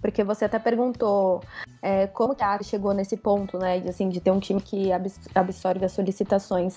Porque 0.00 0.22
você 0.22 0.44
até 0.44 0.58
perguntou 0.58 1.42
é, 1.80 2.06
como 2.06 2.34
que 2.34 2.42
a 2.42 2.48
área 2.48 2.64
chegou 2.64 2.92
nesse 2.92 3.16
ponto, 3.16 3.58
né? 3.58 3.80
De, 3.80 3.88
assim, 3.88 4.08
de 4.08 4.20
ter 4.20 4.30
um 4.30 4.40
time 4.40 4.60
que 4.60 4.90
absorve 5.34 5.84
as 5.84 5.92
solicitações. 5.92 6.76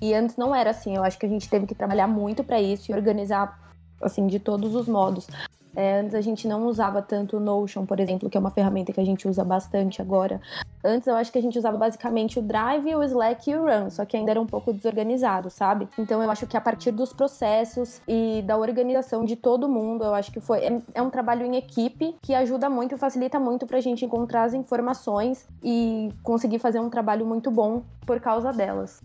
E 0.00 0.14
antes 0.14 0.36
não 0.36 0.54
era 0.54 0.70
assim. 0.70 0.96
Eu 0.96 1.04
acho 1.04 1.18
que 1.18 1.26
a 1.26 1.28
gente 1.28 1.48
teve 1.48 1.66
que 1.66 1.74
trabalhar 1.74 2.06
muito 2.06 2.42
para 2.42 2.60
isso 2.60 2.90
e 2.90 2.94
organizar 2.94 3.72
assim 4.00 4.26
de 4.26 4.38
todos 4.38 4.74
os 4.74 4.86
modos. 4.86 5.26
É, 5.74 6.00
antes 6.00 6.14
a 6.14 6.20
gente 6.20 6.48
não 6.48 6.66
usava 6.66 7.00
tanto 7.00 7.36
o 7.36 7.40
Notion, 7.40 7.86
por 7.86 8.00
exemplo, 8.00 8.28
que 8.28 8.36
é 8.36 8.40
uma 8.40 8.50
ferramenta 8.50 8.92
que 8.92 9.00
a 9.00 9.04
gente 9.04 9.28
usa 9.28 9.44
bastante 9.44 10.02
agora. 10.02 10.40
Antes 10.82 11.06
eu 11.06 11.14
acho 11.14 11.30
que 11.30 11.38
a 11.38 11.42
gente 11.42 11.58
usava 11.58 11.76
basicamente 11.76 12.38
o 12.38 12.42
Drive, 12.42 12.94
o 12.94 13.02
Slack 13.02 13.50
e 13.50 13.56
o 13.56 13.64
Run, 13.64 13.90
só 13.90 14.04
que 14.04 14.16
ainda 14.16 14.30
era 14.30 14.40
um 14.40 14.46
pouco 14.46 14.72
desorganizado, 14.72 15.50
sabe? 15.50 15.88
Então 15.98 16.22
eu 16.22 16.30
acho 16.30 16.46
que 16.46 16.56
a 16.56 16.60
partir 16.60 16.90
dos 16.90 17.12
processos 17.12 18.00
e 18.08 18.42
da 18.46 18.56
organização 18.56 19.24
de 19.24 19.36
todo 19.36 19.68
mundo, 19.68 20.04
eu 20.04 20.14
acho 20.14 20.32
que 20.32 20.40
foi 20.40 20.60
é, 20.60 20.82
é 20.94 21.02
um 21.02 21.10
trabalho 21.10 21.44
em 21.44 21.56
equipe 21.56 22.16
que 22.22 22.34
ajuda 22.34 22.68
muito 22.68 22.96
facilita 22.96 23.38
muito 23.38 23.66
pra 23.66 23.80
gente 23.80 24.04
encontrar 24.04 24.44
as 24.44 24.54
informações 24.54 25.46
e 25.62 26.12
conseguir 26.22 26.58
fazer 26.58 26.80
um 26.80 26.90
trabalho 26.90 27.26
muito 27.26 27.50
bom 27.50 27.82
por 28.06 28.20
causa 28.20 28.52
delas 28.52 29.00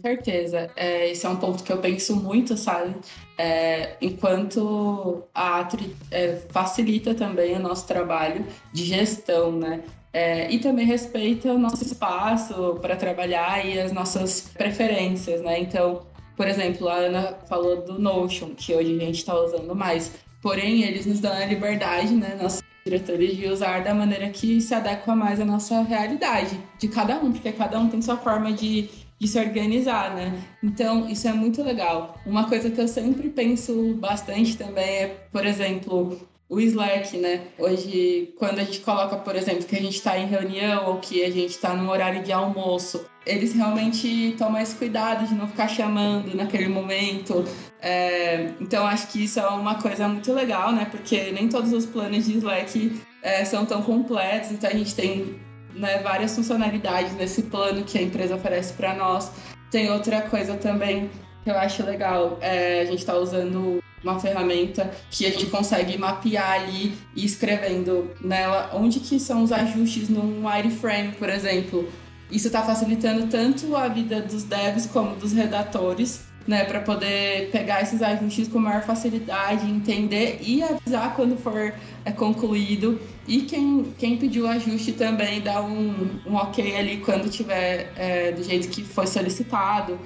certeza. 0.00 0.70
É, 0.76 1.10
esse 1.10 1.24
é 1.26 1.28
um 1.28 1.36
ponto 1.36 1.62
que 1.62 1.72
eu 1.72 1.78
penso 1.78 2.16
muito, 2.16 2.56
sabe? 2.56 2.94
É, 3.36 3.96
enquanto 4.00 5.24
a 5.34 5.60
Atri 5.60 5.94
é, 6.10 6.36
facilita 6.50 7.14
também 7.14 7.54
o 7.54 7.58
nosso 7.58 7.86
trabalho 7.86 8.46
de 8.72 8.84
gestão, 8.84 9.52
né? 9.52 9.82
É, 10.12 10.48
e 10.50 10.60
também 10.60 10.86
respeita 10.86 11.52
o 11.52 11.58
nosso 11.58 11.82
espaço 11.82 12.78
para 12.80 12.94
trabalhar 12.94 13.66
e 13.66 13.80
as 13.80 13.90
nossas 13.90 14.42
preferências, 14.56 15.40
né? 15.40 15.58
Então, 15.58 16.06
por 16.36 16.46
exemplo, 16.46 16.88
a 16.88 16.94
Ana 16.94 17.38
falou 17.48 17.82
do 17.82 17.98
Notion, 17.98 18.50
que 18.54 18.74
hoje 18.74 18.96
a 18.96 19.04
gente 19.04 19.18
está 19.18 19.34
usando 19.34 19.74
mais. 19.74 20.12
Porém, 20.40 20.82
eles 20.82 21.06
nos 21.06 21.20
dão 21.20 21.32
a 21.32 21.44
liberdade, 21.46 22.14
né, 22.14 22.36
diretores, 22.84 23.36
de 23.36 23.46
usar 23.48 23.82
da 23.82 23.94
maneira 23.94 24.28
que 24.28 24.60
se 24.60 24.74
adequa 24.74 25.16
mais 25.16 25.40
à 25.40 25.44
nossa 25.44 25.82
realidade, 25.82 26.58
de 26.78 26.88
cada 26.88 27.16
um, 27.18 27.32
porque 27.32 27.52
cada 27.52 27.78
um 27.78 27.88
tem 27.88 28.02
sua 28.02 28.16
forma 28.16 28.52
de 28.52 28.88
de 29.18 29.28
se 29.28 29.38
organizar, 29.38 30.14
né? 30.14 30.34
Então, 30.62 31.08
isso 31.08 31.26
é 31.26 31.32
muito 31.32 31.62
legal. 31.62 32.20
Uma 32.26 32.48
coisa 32.48 32.70
que 32.70 32.80
eu 32.80 32.88
sempre 32.88 33.30
penso 33.30 33.94
bastante 33.94 34.56
também 34.56 34.84
é, 34.84 35.06
por 35.30 35.46
exemplo, 35.46 36.20
o 36.48 36.60
Slack, 36.60 37.16
né? 37.16 37.48
Hoje, 37.58 38.34
quando 38.38 38.58
a 38.58 38.64
gente 38.64 38.80
coloca, 38.80 39.16
por 39.16 39.34
exemplo, 39.34 39.64
que 39.64 39.76
a 39.76 39.80
gente 39.80 39.96
está 39.96 40.18
em 40.18 40.26
reunião 40.26 40.86
ou 40.86 40.98
que 40.98 41.24
a 41.24 41.30
gente 41.30 41.50
está 41.50 41.74
no 41.74 41.90
horário 41.90 42.22
de 42.22 42.32
almoço, 42.32 43.04
eles 43.26 43.54
realmente 43.54 44.34
tomam 44.36 44.60
esse 44.60 44.76
cuidado 44.76 45.26
de 45.26 45.34
não 45.34 45.48
ficar 45.48 45.68
chamando 45.68 46.36
naquele 46.36 46.68
momento. 46.68 47.44
É, 47.80 48.50
então, 48.60 48.86
acho 48.86 49.08
que 49.08 49.24
isso 49.24 49.40
é 49.40 49.46
uma 49.48 49.76
coisa 49.76 50.06
muito 50.06 50.32
legal, 50.32 50.72
né? 50.72 50.86
Porque 50.90 51.32
nem 51.32 51.48
todos 51.48 51.72
os 51.72 51.86
planos 51.86 52.26
de 52.26 52.36
Slack 52.38 53.00
é, 53.22 53.44
são 53.44 53.64
tão 53.64 53.82
completos, 53.82 54.52
então 54.52 54.68
a 54.68 54.74
gente 54.74 54.94
tem 54.94 55.36
né, 55.74 55.98
várias 55.98 56.34
funcionalidades 56.36 57.14
nesse 57.14 57.44
plano 57.44 57.84
que 57.84 57.98
a 57.98 58.02
empresa 58.02 58.36
oferece 58.36 58.74
para 58.74 58.94
nós. 58.94 59.30
Tem 59.70 59.90
outra 59.90 60.22
coisa 60.22 60.54
também 60.54 61.10
que 61.42 61.50
eu 61.50 61.58
acho 61.58 61.84
legal, 61.84 62.38
é, 62.40 62.80
a 62.80 62.84
gente 62.86 63.00
está 63.00 63.14
usando 63.16 63.82
uma 64.04 64.20
ferramenta 64.20 64.90
que 65.10 65.26
a 65.26 65.30
gente 65.30 65.46
consegue 65.46 65.98
mapear 65.98 66.52
ali 66.52 66.92
e 67.16 67.24
escrevendo 67.24 68.10
nela 68.20 68.70
onde 68.74 69.00
que 69.00 69.18
são 69.18 69.42
os 69.42 69.50
ajustes 69.50 70.08
num 70.08 70.46
wireframe, 70.46 71.12
por 71.12 71.28
exemplo. 71.28 71.88
Isso 72.30 72.46
está 72.46 72.62
facilitando 72.62 73.26
tanto 73.26 73.74
a 73.76 73.88
vida 73.88 74.20
dos 74.20 74.44
devs 74.44 74.86
como 74.86 75.16
dos 75.16 75.32
redatores, 75.32 76.20
né, 76.46 76.64
para 76.64 76.80
poder 76.80 77.50
pegar 77.50 77.82
esses 77.82 78.02
ajustes 78.02 78.48
com 78.48 78.58
maior 78.58 78.82
facilidade, 78.82 79.68
entender 79.68 80.38
e 80.42 80.62
avisar 80.62 81.14
quando 81.14 81.36
for 81.38 81.72
é, 82.04 82.12
concluído. 82.12 83.00
E 83.26 83.42
quem, 83.42 83.94
quem 83.98 84.18
pediu 84.18 84.46
ajuste 84.46 84.92
também 84.92 85.40
dá 85.40 85.62
um, 85.62 86.20
um 86.26 86.34
ok 86.34 86.76
ali 86.76 86.98
quando 86.98 87.30
tiver 87.30 87.92
é, 87.96 88.32
do 88.32 88.42
jeito 88.42 88.68
que 88.68 88.82
foi 88.82 89.06
solicitado. 89.06 89.98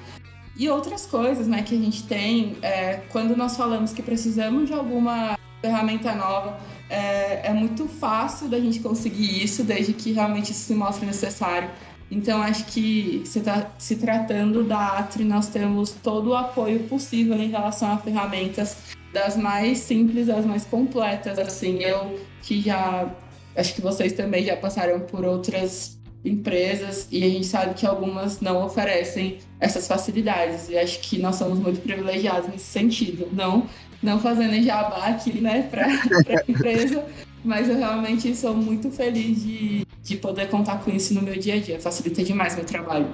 E 0.59 0.67
outras 0.69 1.05
coisas 1.05 1.47
né, 1.47 1.63
que 1.63 1.73
a 1.73 1.77
gente 1.77 2.03
tem, 2.03 2.57
é, 2.61 2.99
quando 3.09 3.33
nós 3.33 3.55
falamos 3.55 3.93
que 3.93 4.03
precisamos 4.03 4.67
de 4.67 4.73
alguma 4.73 5.39
ferramenta 5.61 6.13
nova, 6.13 6.59
é, 6.89 7.47
é 7.47 7.53
muito 7.53 7.87
fácil 7.87 8.49
da 8.49 8.59
gente 8.59 8.81
conseguir 8.81 9.41
isso, 9.41 9.63
desde 9.63 9.93
que 9.93 10.11
realmente 10.11 10.51
isso 10.51 10.65
se 10.65 10.75
mostre 10.75 11.05
necessário. 11.05 11.69
Então, 12.11 12.41
acho 12.41 12.65
que 12.65 13.21
se, 13.25 13.39
tá, 13.39 13.71
se 13.77 13.95
tratando 13.95 14.63
da 14.63 14.97
Atri, 14.97 15.23
nós 15.23 15.47
temos 15.47 15.91
todo 15.91 16.31
o 16.31 16.35
apoio 16.35 16.81
possível 16.89 17.35
em 17.35 17.49
relação 17.49 17.93
a 17.93 17.97
ferramentas, 17.97 18.75
das 19.13 19.37
mais 19.37 19.77
simples 19.77 20.27
às 20.27 20.45
mais 20.45 20.65
completas. 20.65 21.39
Assim, 21.39 21.81
eu 21.83 22.19
que 22.41 22.61
já. 22.61 23.09
Acho 23.55 23.73
que 23.75 23.81
vocês 23.81 24.13
também 24.13 24.43
já 24.43 24.57
passaram 24.57 24.99
por 25.01 25.23
outras 25.23 25.98
empresas 26.23 27.07
e 27.11 27.23
a 27.23 27.27
gente 27.27 27.45
sabe 27.45 27.73
que 27.73 27.85
algumas 27.85 28.41
não 28.41 28.63
oferecem 28.63 29.37
essas 29.59 29.87
facilidades. 29.87 30.69
E 30.69 30.77
acho 30.77 30.99
que 30.99 31.17
nós 31.19 31.35
somos 31.35 31.59
muito 31.59 31.81
privilegiados 31.81 32.49
nesse 32.49 32.65
sentido. 32.65 33.27
Não, 33.31 33.67
não 34.01 34.19
fazendo 34.19 34.61
jabá 34.63 35.07
aqui, 35.07 35.39
né, 35.39 35.63
para 35.71 35.85
a 35.87 36.43
empresa, 36.47 37.05
mas 37.43 37.69
eu 37.69 37.77
realmente 37.77 38.35
sou 38.35 38.55
muito 38.55 38.91
feliz 38.91 39.43
de, 39.43 39.85
de 40.03 40.15
poder 40.17 40.49
contar 40.49 40.79
com 40.83 40.91
isso 40.91 41.13
no 41.13 41.21
meu 41.21 41.37
dia 41.37 41.55
a 41.55 41.59
dia. 41.59 41.79
Facilita 41.79 42.23
demais 42.23 42.55
meu 42.55 42.65
trabalho. 42.65 43.07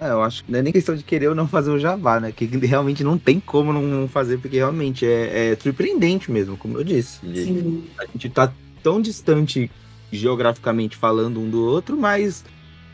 É, 0.00 0.10
eu 0.10 0.22
acho 0.22 0.44
que 0.44 0.52
não 0.52 0.60
é 0.60 0.62
nem 0.62 0.72
questão 0.72 0.94
de 0.94 1.02
querer 1.02 1.28
ou 1.28 1.34
não 1.34 1.48
fazer 1.48 1.70
o 1.70 1.78
Java, 1.78 2.20
né? 2.20 2.32
Que 2.32 2.46
realmente 2.46 3.02
não 3.02 3.18
tem 3.18 3.40
como 3.40 3.72
não 3.72 4.06
fazer, 4.06 4.38
porque 4.38 4.56
realmente 4.56 5.04
é, 5.04 5.50
é 5.50 5.56
surpreendente 5.56 6.30
mesmo, 6.30 6.56
como 6.56 6.78
eu 6.78 6.84
disse. 6.84 7.18
Sim. 7.20 7.84
A 7.98 8.06
gente 8.06 8.28
tá 8.30 8.52
tão 8.80 9.00
distante 9.00 9.68
geograficamente 10.12 10.96
falando 10.96 11.40
um 11.40 11.48
do 11.48 11.64
outro, 11.64 11.96
mas 11.96 12.44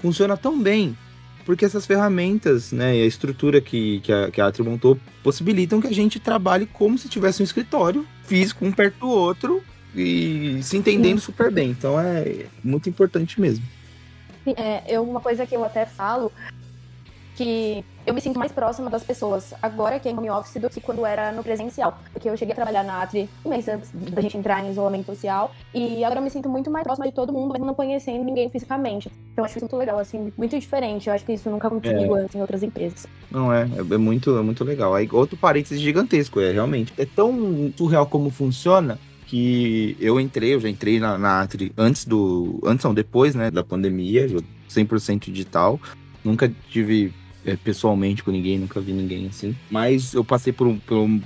funciona 0.01 0.37
tão 0.37 0.61
bem. 0.61 0.97
Porque 1.45 1.65
essas 1.65 1.85
ferramentas, 1.85 2.73
né, 2.73 2.97
e 2.97 3.03
a 3.03 3.07
estrutura 3.07 3.61
que, 3.61 4.01
que, 4.01 4.13
a, 4.13 4.31
que 4.31 4.41
a 4.41 4.47
Atri 4.47 4.63
montou 4.63 4.99
possibilitam 5.23 5.81
que 5.81 5.87
a 5.87 5.93
gente 5.93 6.19
trabalhe 6.19 6.67
como 6.67 6.97
se 6.97 7.09
tivesse 7.09 7.43
um 7.43 7.45
escritório 7.45 8.07
físico 8.25 8.65
um 8.65 8.73
perto 8.73 9.01
do 9.01 9.09
outro 9.09 9.63
e 9.95 10.59
se 10.63 10.77
entendendo 10.77 11.21
Sim. 11.21 11.27
super 11.27 11.51
bem. 11.51 11.71
Então 11.71 12.01
é 12.01 12.47
muito 12.63 12.89
importante 12.89 13.41
mesmo. 13.41 13.65
É, 14.47 14.83
eu, 14.89 15.03
uma 15.03 15.21
coisa 15.21 15.47
que 15.47 15.55
eu 15.55 15.65
até 15.65 15.87
falo 15.87 16.31
que 17.35 17.85
eu 18.07 18.13
me 18.13 18.21
sinto 18.21 18.39
mais 18.39 18.53
próxima 18.53 18.91
das 18.91 19.03
pessoas 19.03 19.55
agora 19.63 19.99
que 19.99 20.09
é 20.09 20.13
em 20.13 20.17
home 20.17 20.31
office 20.31 20.61
do 20.61 20.69
que 20.69 20.81
quando 20.81 21.05
era 21.07 21.33
no 21.33 21.43
presencial. 21.43 21.99
Porque 22.13 22.29
eu 22.29 22.37
cheguei 22.37 22.53
a 22.53 22.55
trabalhar 22.55 22.85
na 22.85 23.03
Atri 23.03 23.29
um 23.45 23.49
mês 23.49 23.67
antes 23.67 23.91
da 23.93 24.21
gente 24.21 24.37
entrar 24.37 24.63
em 24.65 24.71
isolamento 24.71 25.07
social 25.07 25.53
e 25.73 26.05
agora 26.05 26.21
eu 26.21 26.25
me 26.25 26.31
sinto 26.31 26.49
muito 26.49 26.71
mais 26.71 26.85
próxima 26.85 27.07
de 27.07 27.13
todo 27.13 27.33
mundo, 27.33 27.53
mas 27.53 27.61
não 27.61 27.75
conhecendo 27.75 28.25
ninguém 28.25 28.49
fisicamente. 28.49 29.11
Então 29.33 29.43
eu 29.43 29.45
acho 29.47 29.57
isso 29.57 29.65
muito 29.65 29.77
legal, 29.77 29.99
assim, 29.99 30.33
muito 30.37 30.59
diferente. 30.59 31.09
Eu 31.09 31.15
acho 31.15 31.25
que 31.25 31.33
isso 31.33 31.51
nunca 31.51 31.69
aconteceu 31.69 32.17
é. 32.17 32.21
antes 32.21 32.35
em 32.35 32.41
outras 32.41 32.63
empresas. 32.63 33.07
Não, 33.31 33.53
é, 33.53 33.63
é, 33.63 33.95
é 33.95 33.99
muito, 33.99 34.37
é 34.37 34.43
muito 34.43 34.63
legal. 34.65 34.95
Aí, 34.95 35.09
outro 35.11 35.37
parênteses 35.37 35.81
gigantesco, 35.81 36.41
é 36.41 36.53
realmente. 36.53 36.93
É 36.99 37.07
tão 37.07 37.73
surreal 37.77 38.07
como 38.07 38.31
funciona 38.31 38.99
que 39.27 39.97
eu 39.99 40.21
entrei, 40.21 40.55
eu 40.55 40.61
já 40.61 40.69
entrei 40.69 41.01
na, 41.01 41.19
na 41.19 41.41
Atri 41.41 41.73
antes 41.77 42.05
do. 42.05 42.61
Antes 42.65 42.85
não, 42.85 42.95
depois, 42.95 43.35
né, 43.35 43.51
da 43.51 43.65
pandemia, 43.65 44.29
100% 44.69 45.33
digital. 45.33 45.81
Nunca 46.23 46.51
tive 46.71 47.13
é, 47.45 47.57
pessoalmente 47.57 48.23
com 48.23 48.31
ninguém, 48.31 48.59
nunca 48.59 48.81
vi 48.81 48.93
ninguém 48.93 49.27
assim. 49.27 49.55
Mas 49.71 50.15
eu 50.15 50.25
passei 50.25 50.53
por 50.53 50.67
um, 50.67 50.79
por 50.79 50.97
um 50.97 51.21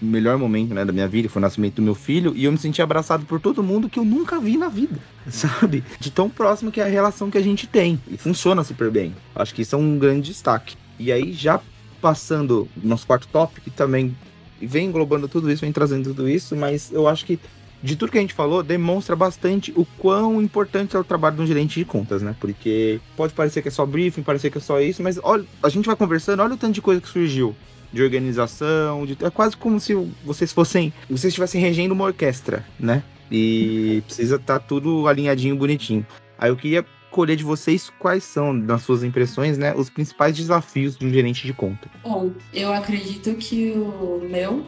melhor 0.00 0.38
momento 0.38 0.72
né, 0.72 0.84
da 0.84 0.92
minha 0.92 1.08
vida, 1.08 1.28
foi 1.28 1.40
o 1.40 1.42
nascimento 1.42 1.76
do 1.76 1.82
meu 1.82 1.94
filho, 1.94 2.32
e 2.36 2.44
eu 2.44 2.52
me 2.52 2.58
senti 2.58 2.80
abraçado 2.80 3.26
por 3.26 3.40
todo 3.40 3.62
mundo 3.62 3.88
que 3.88 3.98
eu 3.98 4.04
nunca 4.04 4.38
vi 4.38 4.56
na 4.56 4.68
vida, 4.68 4.98
sabe? 5.28 5.82
De 5.98 6.10
tão 6.10 6.30
próximo 6.30 6.70
que 6.70 6.80
é 6.80 6.84
a 6.84 6.88
relação 6.88 7.30
que 7.30 7.38
a 7.38 7.42
gente 7.42 7.66
tem. 7.66 8.00
E 8.08 8.16
funciona 8.16 8.62
super 8.64 8.90
bem. 8.90 9.14
Acho 9.34 9.54
que 9.54 9.62
isso 9.62 9.74
é 9.74 9.78
um 9.78 9.98
grande 9.98 10.28
destaque. 10.28 10.76
E 10.98 11.12
aí, 11.12 11.32
já 11.32 11.60
passando 12.00 12.68
nosso 12.82 13.06
quarto 13.06 13.28
tópico, 13.28 13.62
que 13.62 13.70
também 13.70 14.16
vem 14.60 14.86
englobando 14.86 15.28
tudo 15.28 15.50
isso, 15.50 15.62
vem 15.62 15.72
trazendo 15.72 16.10
tudo 16.10 16.28
isso, 16.28 16.56
mas 16.56 16.92
eu 16.92 17.06
acho 17.06 17.24
que 17.24 17.38
de 17.82 17.96
tudo 17.96 18.10
que 18.10 18.18
a 18.18 18.20
gente 18.20 18.34
falou, 18.34 18.62
demonstra 18.62 19.14
bastante 19.14 19.72
o 19.76 19.84
quão 19.98 20.42
importante 20.42 20.96
é 20.96 20.98
o 20.98 21.04
trabalho 21.04 21.36
de 21.36 21.42
um 21.42 21.46
gerente 21.46 21.78
de 21.78 21.84
contas, 21.84 22.22
né? 22.22 22.34
Porque 22.40 23.00
pode 23.16 23.32
parecer 23.32 23.62
que 23.62 23.68
é 23.68 23.70
só 23.70 23.86
briefing, 23.86 24.22
parecer 24.22 24.50
que 24.50 24.58
é 24.58 24.60
só 24.60 24.80
isso, 24.80 25.02
mas 25.02 25.18
olha, 25.22 25.44
a 25.62 25.68
gente 25.68 25.86
vai 25.86 25.96
conversando, 25.96 26.42
olha 26.42 26.54
o 26.54 26.56
tanto 26.56 26.74
de 26.74 26.82
coisa 26.82 27.00
que 27.00 27.08
surgiu. 27.08 27.54
De 27.90 28.02
organização, 28.02 29.06
de, 29.06 29.16
é 29.24 29.30
quase 29.30 29.56
como 29.56 29.80
se 29.80 29.94
vocês 30.22 30.52
fossem. 30.52 30.92
Vocês 31.08 31.30
estivessem 31.30 31.58
regendo 31.58 31.94
uma 31.94 32.04
orquestra, 32.04 32.66
né? 32.78 33.02
E 33.30 34.02
precisa 34.04 34.36
estar 34.36 34.58
tá 34.58 34.64
tudo 34.66 35.08
alinhadinho, 35.08 35.56
bonitinho. 35.56 36.06
Aí 36.38 36.50
eu 36.50 36.56
queria 36.56 36.84
colher 37.10 37.36
de 37.36 37.44
vocês 37.44 37.90
quais 37.98 38.24
são, 38.24 38.52
nas 38.52 38.82
suas 38.82 39.02
impressões, 39.02 39.56
né, 39.56 39.74
os 39.74 39.88
principais 39.88 40.36
desafios 40.36 40.96
de 40.96 41.06
um 41.06 41.10
gerente 41.10 41.46
de 41.46 41.52
conta. 41.54 41.88
Bom, 42.02 42.32
eu 42.52 42.72
acredito 42.72 43.34
que 43.36 43.70
o 43.70 44.20
meu 44.28 44.66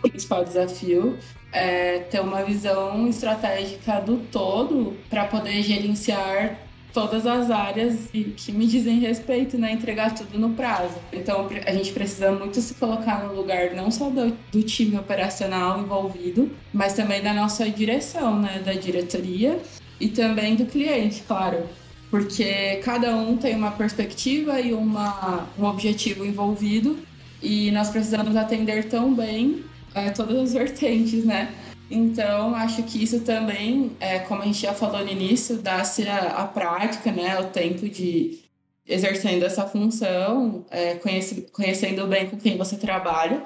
principal 0.00 0.44
desafio 0.44 1.18
é 1.52 1.98
ter 1.98 2.20
uma 2.20 2.44
visão 2.44 3.06
estratégica 3.08 4.00
do 4.00 4.18
todo 4.18 4.96
para 5.08 5.24
poder 5.24 5.62
gerenciar 5.62 6.58
todas 6.92 7.26
as 7.26 7.50
áreas 7.50 8.10
que 8.36 8.52
me 8.52 8.66
dizem 8.66 8.98
respeito, 8.98 9.56
né? 9.56 9.72
Entregar 9.72 10.14
tudo 10.14 10.38
no 10.38 10.50
prazo. 10.50 10.94
Então 11.12 11.48
a 11.66 11.72
gente 11.72 11.92
precisa 11.92 12.32
muito 12.32 12.60
se 12.60 12.74
colocar 12.74 13.24
no 13.24 13.34
lugar 13.34 13.72
não 13.74 13.90
só 13.90 14.10
do, 14.10 14.36
do, 14.50 14.62
time 14.62 14.96
operacional 14.98 15.80
envolvido, 15.80 16.50
mas 16.72 16.94
também 16.94 17.22
da 17.22 17.32
nossa 17.32 17.68
direção, 17.68 18.40
né? 18.40 18.60
Da 18.64 18.72
diretoria 18.72 19.58
e 20.00 20.08
também 20.08 20.56
do 20.56 20.66
cliente, 20.66 21.22
claro. 21.26 21.64
Porque 22.10 22.80
cada 22.82 23.14
um 23.14 23.36
tem 23.36 23.54
uma 23.54 23.70
perspectiva 23.70 24.60
e 24.60 24.72
uma, 24.72 25.46
um 25.56 25.64
objetivo 25.64 26.24
envolvido 26.24 26.98
e 27.40 27.70
nós 27.70 27.88
precisamos 27.88 28.34
atender 28.36 28.88
tão 28.88 29.14
bem 29.14 29.64
é, 29.94 30.10
todas 30.10 30.36
as 30.38 30.52
vertentes, 30.52 31.24
né? 31.24 31.54
Então, 31.90 32.54
acho 32.54 32.82
que 32.84 33.02
isso 33.02 33.20
também, 33.20 33.90
é, 33.98 34.20
como 34.20 34.42
a 34.42 34.44
gente 34.44 34.60
já 34.60 34.72
falou 34.72 35.04
no 35.04 35.10
início, 35.10 35.56
dá-se 35.58 36.06
a, 36.08 36.42
a, 36.42 36.46
prática, 36.46 37.10
né? 37.10 37.38
O 37.40 37.46
tempo 37.46 37.88
de 37.88 38.38
exercendo 38.86 39.44
essa 39.44 39.66
função, 39.66 40.64
é, 40.70 40.94
conhece, 40.94 41.46
conhecendo 41.52 42.06
bem 42.06 42.28
com 42.28 42.36
quem 42.36 42.56
você 42.56 42.76
trabalha, 42.76 43.44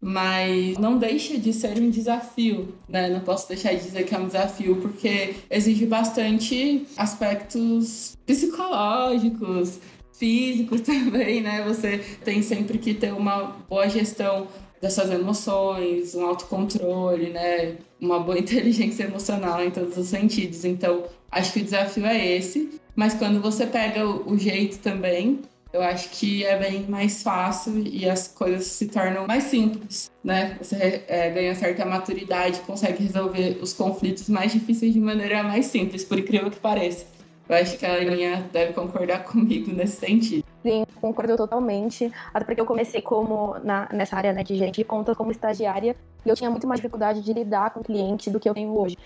mas 0.00 0.76
não 0.76 0.98
deixa 0.98 1.38
de 1.38 1.52
ser 1.52 1.78
um 1.78 1.88
desafio, 1.88 2.74
né? 2.88 3.08
Não 3.08 3.20
posso 3.20 3.48
deixar 3.48 3.72
de 3.74 3.82
dizer 3.84 4.04
que 4.04 4.14
é 4.14 4.18
um 4.18 4.26
desafio, 4.26 4.76
porque 4.76 5.36
exige 5.48 5.86
bastante 5.86 6.86
aspectos 6.96 8.16
psicológicos, 8.26 9.78
físicos 10.12 10.80
também, 10.82 11.40
né? 11.40 11.62
Você 11.64 11.98
tem 12.24 12.42
sempre 12.42 12.78
que 12.78 12.92
ter 12.92 13.12
uma 13.12 13.56
boa 13.68 13.88
gestão 13.88 14.48
dessas 14.84 15.10
emoções, 15.10 16.14
um 16.14 16.26
autocontrole, 16.26 17.30
né? 17.30 17.76
Uma 17.98 18.20
boa 18.20 18.36
inteligência 18.38 19.04
emocional 19.04 19.64
em 19.64 19.70
todos 19.70 19.96
os 19.96 20.08
sentidos. 20.08 20.64
Então, 20.64 21.04
acho 21.32 21.54
que 21.54 21.60
o 21.60 21.64
desafio 21.64 22.04
é 22.04 22.36
esse. 22.36 22.78
Mas 22.94 23.14
quando 23.14 23.40
você 23.40 23.66
pega 23.66 24.06
o, 24.06 24.38
jeito 24.38 24.78
também, 24.78 25.40
eu 25.72 25.82
acho 25.82 26.10
que 26.10 26.44
é 26.44 26.56
bem 26.58 26.82
mais 26.86 27.22
fácil 27.22 27.82
e 27.84 28.08
as 28.08 28.28
coisas 28.28 28.66
se 28.66 28.86
tornam 28.86 29.26
mais 29.26 29.44
simples, 29.44 30.10
né? 30.22 30.56
Você 30.60 31.02
é, 31.08 31.30
ganha 31.30 31.54
certa 31.54 31.84
maturidade, 31.86 32.60
consegue 32.60 33.02
resolver 33.02 33.58
os 33.60 33.72
conflitos 33.72 34.28
mais 34.28 34.52
difíceis 34.52 34.92
de 34.92 35.00
maneira 35.00 35.42
mais 35.42 35.66
simples, 35.66 36.04
por 36.04 36.18
incrível 36.18 36.50
que 36.50 36.60
pareça. 36.60 37.06
Eu 37.48 37.56
acho 37.56 37.76
que 37.78 37.86
a 37.86 37.94
Aninha 37.94 38.48
deve 38.52 38.74
concordar 38.74 39.24
comigo 39.26 39.72
nesse 39.72 39.96
sentido. 39.96 40.53
Sim, 40.64 40.86
concordo 40.98 41.36
totalmente. 41.36 42.10
Até 42.32 42.46
porque 42.46 42.60
eu 42.60 42.64
comecei 42.64 43.02
como 43.02 43.58
na, 43.62 43.86
nessa 43.92 44.16
área 44.16 44.32
né, 44.32 44.42
de 44.42 44.56
gerente 44.56 44.76
de 44.76 44.84
contas 44.84 45.14
como 45.14 45.30
estagiária 45.30 45.94
e 46.24 46.28
eu 46.28 46.34
tinha 46.34 46.50
muito 46.50 46.66
mais 46.66 46.80
dificuldade 46.80 47.20
de 47.20 47.32
lidar 47.34 47.68
com 47.70 47.80
o 47.80 47.84
cliente 47.84 48.30
do 48.30 48.40
que 48.40 48.48
eu 48.48 48.54
tenho 48.54 48.74
hoje. 48.74 48.96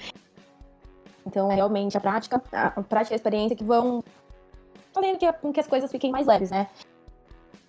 Então, 1.27 1.51
é 1.51 1.57
realmente 1.57 1.97
a 1.97 2.01
prática, 2.01 2.41
a 2.53 2.81
prática 2.81 3.13
e 3.13 3.17
a 3.17 3.17
experiência 3.17 3.57
que 3.57 3.65
vão 3.65 4.05
fazendo 4.95 5.19
que, 5.19 5.53
que 5.53 5.61
as 5.61 5.67
coisas 5.67 5.91
fiquem 5.91 6.13
mais 6.13 6.29
leves, 6.29 6.53
né? 6.53 6.69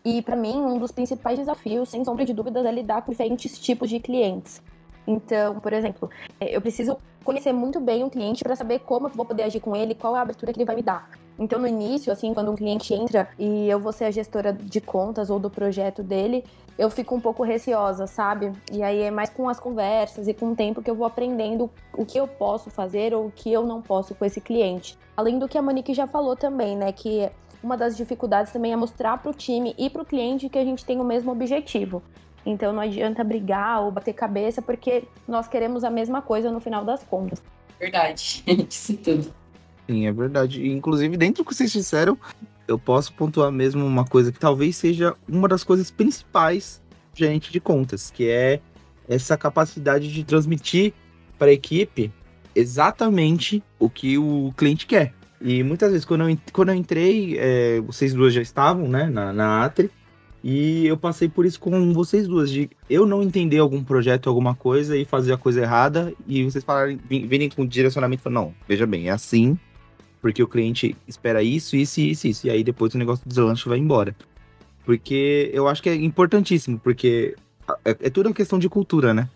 E 0.06 0.22
para 0.22 0.36
mim, 0.36 0.56
um 0.56 0.78
dos 0.78 0.92
principais 0.92 1.40
desafios, 1.40 1.90
sem 1.90 2.06
sombra 2.06 2.24
de 2.24 2.34
dúvidas, 2.34 2.66
é 2.68 2.72
lidar 2.72 3.02
com 3.02 3.12
diferentes 3.12 3.60
tipos 3.60 3.90
de 3.90 4.00
clientes. 4.00 4.62
Então, 5.08 5.60
por 5.60 5.74
exemplo, 5.74 6.12
eu 6.40 6.62
preciso 6.62 6.96
conhecer 7.24 7.52
muito 7.54 7.80
bem 7.80 8.04
o 8.04 8.10
cliente 8.10 8.44
para 8.44 8.56
saber 8.56 8.80
como 8.80 9.08
eu 9.08 9.12
vou 9.12 9.26
poder 9.26 9.44
agir 9.44 9.60
com 9.60 9.76
ele, 9.76 9.96
qual 9.96 10.16
é 10.16 10.20
a 10.20 10.22
abertura 10.22 10.54
que 10.54 10.60
ele 10.60 10.66
vai 10.66 10.76
me 10.76 10.84
dar. 10.84 11.10
Então, 11.40 11.58
no 11.58 11.66
início, 11.66 12.12
assim, 12.12 12.34
quando 12.34 12.52
um 12.52 12.56
cliente 12.56 12.94
entra 12.94 13.30
e 13.40 13.70
eu 13.70 13.80
vou 13.80 13.94
ser 13.94 14.04
a 14.06 14.12
gestora 14.12 14.52
de 14.52 14.82
contas 14.82 15.30
ou 15.30 15.40
do 15.40 15.50
projeto 15.50 16.04
dele, 16.04 16.44
eu 16.78 16.90
fico 16.90 17.16
um 17.16 17.22
pouco 17.22 17.44
receosa, 17.44 18.06
sabe? 18.08 18.52
E 18.70 18.84
aí 18.84 19.02
é 19.04 19.10
mais 19.10 19.30
com 19.30 19.48
as 19.48 19.58
conversas 19.58 20.28
e 20.28 20.34
com 20.34 20.52
o 20.52 20.56
tempo 20.56 20.82
que 20.82 20.92
eu 20.92 20.96
vou 20.96 21.08
aprendendo 21.08 21.72
o 21.94 22.06
que 22.06 22.20
eu 22.20 22.28
posso 22.28 22.70
fazer 22.70 23.14
ou 23.14 23.28
o 23.28 23.32
que 23.32 23.52
eu 23.52 23.66
não 23.66 23.82
posso 23.82 24.14
com 24.14 24.26
esse 24.26 24.42
cliente. 24.42 24.98
Além 25.16 25.40
do 25.40 25.48
que 25.48 25.58
a 25.58 25.62
Monique 25.62 25.94
já 25.94 26.06
falou 26.06 26.36
também, 26.36 26.76
né? 26.76 26.92
Que 26.92 27.30
uma 27.64 27.78
das 27.78 27.96
dificuldades 27.96 28.52
também 28.52 28.74
é 28.74 28.76
mostrar 28.76 29.18
para 29.18 29.32
o 29.32 29.34
time 29.34 29.74
e 29.78 29.90
para 29.90 30.02
o 30.02 30.06
cliente 30.06 30.50
que 30.50 30.60
a 30.60 30.64
gente 30.66 30.84
tem 30.84 31.00
o 31.00 31.06
mesmo 31.06 31.32
objetivo. 31.32 32.04
Então 32.46 32.74
não 32.74 32.82
adianta 32.82 33.24
brigar 33.24 33.82
ou 33.82 33.92
bater 33.92 34.14
cabeça, 34.14 34.62
porque 34.62 35.04
nós 35.26 35.48
queremos 35.48 35.86
a 35.86 35.90
mesma 35.90 36.22
coisa 36.22 36.52
no 36.52 36.60
final 36.60 36.84
das 36.84 37.04
contas. 37.04 37.42
Verdade, 37.80 38.44
isso 38.70 38.98
tudo. 38.98 39.39
Sim, 39.90 40.06
é 40.06 40.12
verdade. 40.12 40.70
Inclusive, 40.70 41.18
dentro 41.18 41.44
do 41.44 41.48
que 41.48 41.56
vocês 41.56 41.72
disseram, 41.72 42.16
eu 42.68 42.78
posso 42.78 43.12
pontuar 43.14 43.52
mesmo 43.52 43.84
uma 43.84 44.06
coisa 44.06 44.32
que 44.32 44.40
talvez 44.40 44.76
seja 44.76 45.16
uma 45.28 45.48
das 45.48 45.64
coisas 45.64 45.90
principais 45.90 46.80
gerente 47.12 47.52
de 47.52 47.60
contas, 47.60 48.12
que 48.12 48.30
é 48.30 48.60
essa 49.08 49.36
capacidade 49.36 50.14
de 50.14 50.24
transmitir 50.24 50.94
para 51.40 51.48
a 51.48 51.54
equipe 51.54 52.12
exatamente 52.54 53.64
o 53.80 53.90
que 53.90 54.16
o 54.16 54.54
cliente 54.56 54.86
quer. 54.86 55.12
E 55.42 55.64
muitas 55.64 55.90
vezes, 55.92 56.06
quando 56.06 56.30
eu, 56.30 56.38
quando 56.54 56.70
eu 56.70 56.76
entrei, 56.76 57.36
é, 57.40 57.82
vocês 57.82 58.14
duas 58.14 58.32
já 58.32 58.44
estavam 58.44 58.88
né, 58.88 59.08
na, 59.08 59.34
na 59.34 59.66
Atri, 59.66 59.90
e 60.44 60.86
eu 60.86 60.98
passei 60.98 61.28
por 61.28 61.48
isso 61.48 61.60
com 61.60 61.92
vocês 61.94 62.28
duas, 62.28 62.52
de 62.52 62.70
eu 62.88 63.08
não 63.08 63.24
entender 63.24 63.58
algum 63.58 63.84
projeto, 63.84 64.30
alguma 64.30 64.54
coisa 64.54 64.96
e 64.96 65.04
fazer 65.04 65.34
a 65.34 65.38
coisa 65.38 65.62
errada, 65.62 66.14
e 66.28 66.44
vocês 66.44 66.64
falarem, 66.64 67.00
virem 67.08 67.50
com 67.50 67.66
direcionamento 67.66 68.30
e 68.30 68.32
não, 68.32 68.54
veja 68.68 68.86
bem, 68.86 69.08
é 69.08 69.12
assim, 69.12 69.58
porque 70.22 70.44
o 70.44 70.48
cliente 70.48 70.96
espera 71.08 71.42
isso, 71.42 71.76
isso 71.76 72.02
isso, 72.02 72.28
isso, 72.28 72.48
e 72.48 72.50
aí 72.50 72.64
depois 72.64 72.94
o 72.94 72.98
negócio 72.98 73.24
do 73.26 73.30
deslanche 73.30 73.68
vai 73.68 73.78
embora. 73.78 74.16
Porque 74.86 75.50
eu 75.54 75.68
acho 75.68 75.82
que 75.84 75.90
é 75.90 75.96
importantíssimo, 75.96 76.80
porque 76.80 77.36
é, 77.86 77.92
é 77.92 78.10
tudo 78.10 78.28
uma 78.28 78.36
questão 78.36 78.58
de 78.58 78.70
cultura, 78.70 79.14
né? 79.14 79.30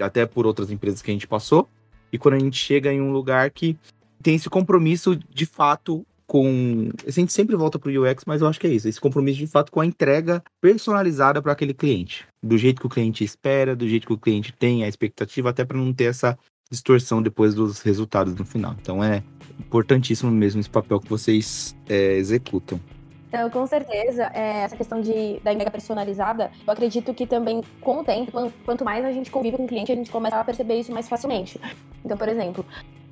Até 0.00 0.26
por 0.26 0.46
outras 0.46 0.70
empresas 0.70 1.00
que 1.00 1.10
a 1.10 1.14
gente 1.14 1.26
passou, 1.26 1.68
e 2.12 2.18
quando 2.18 2.34
a 2.34 2.38
gente 2.38 2.58
chega 2.58 2.92
em 2.92 3.00
um 3.00 3.12
lugar 3.12 3.50
que 3.50 3.78
tem 4.22 4.34
esse 4.34 4.50
compromisso 4.50 5.16
de 5.16 5.46
fato 5.46 6.04
com. 6.26 6.90
A 7.06 7.10
gente 7.10 7.32
sempre 7.32 7.56
volta 7.56 7.78
pro 7.78 7.90
UX, 8.02 8.24
mas 8.26 8.40
eu 8.40 8.48
acho 8.48 8.58
que 8.58 8.66
é 8.66 8.70
isso. 8.70 8.88
Esse 8.88 9.00
compromisso 9.00 9.38
de 9.38 9.46
fato 9.46 9.70
com 9.70 9.80
a 9.80 9.86
entrega 9.86 10.42
personalizada 10.60 11.40
para 11.40 11.52
aquele 11.52 11.72
cliente. 11.72 12.26
Do 12.42 12.58
jeito 12.58 12.80
que 12.80 12.86
o 12.86 12.90
cliente 12.90 13.22
espera, 13.22 13.76
do 13.76 13.88
jeito 13.88 14.06
que 14.06 14.12
o 14.12 14.18
cliente 14.18 14.52
tem 14.52 14.84
a 14.84 14.88
expectativa, 14.88 15.50
até 15.50 15.64
para 15.64 15.78
não 15.78 15.92
ter 15.92 16.04
essa 16.04 16.36
distorção 16.70 17.22
depois 17.22 17.54
dos 17.54 17.80
resultados 17.80 18.34
no 18.34 18.44
final. 18.44 18.74
Então 18.80 19.02
é 19.02 19.22
importantíssimo 19.58 20.30
mesmo 20.30 20.60
esse 20.60 20.70
papel 20.70 21.00
que 21.00 21.08
vocês 21.08 21.76
é, 21.88 22.14
executam. 22.14 22.80
Então, 23.28 23.50
com 23.50 23.66
certeza, 23.66 24.30
é, 24.32 24.62
essa 24.62 24.76
questão 24.76 25.00
de, 25.00 25.40
da 25.40 25.52
entrega 25.52 25.70
personalizada, 25.70 26.50
eu 26.66 26.72
acredito 26.72 27.12
que 27.12 27.26
também, 27.26 27.60
com 27.80 28.00
o 28.00 28.04
tempo, 28.04 28.52
quanto 28.64 28.84
mais 28.84 29.04
a 29.04 29.12
gente 29.12 29.30
convive 29.30 29.56
com 29.56 29.64
o 29.64 29.68
cliente, 29.68 29.90
a 29.90 29.96
gente 29.96 30.10
começa 30.10 30.36
a 30.36 30.44
perceber 30.44 30.78
isso 30.78 30.92
mais 30.92 31.08
facilmente. 31.08 31.60
Então, 32.04 32.16
por 32.16 32.28
exemplo, 32.28 32.64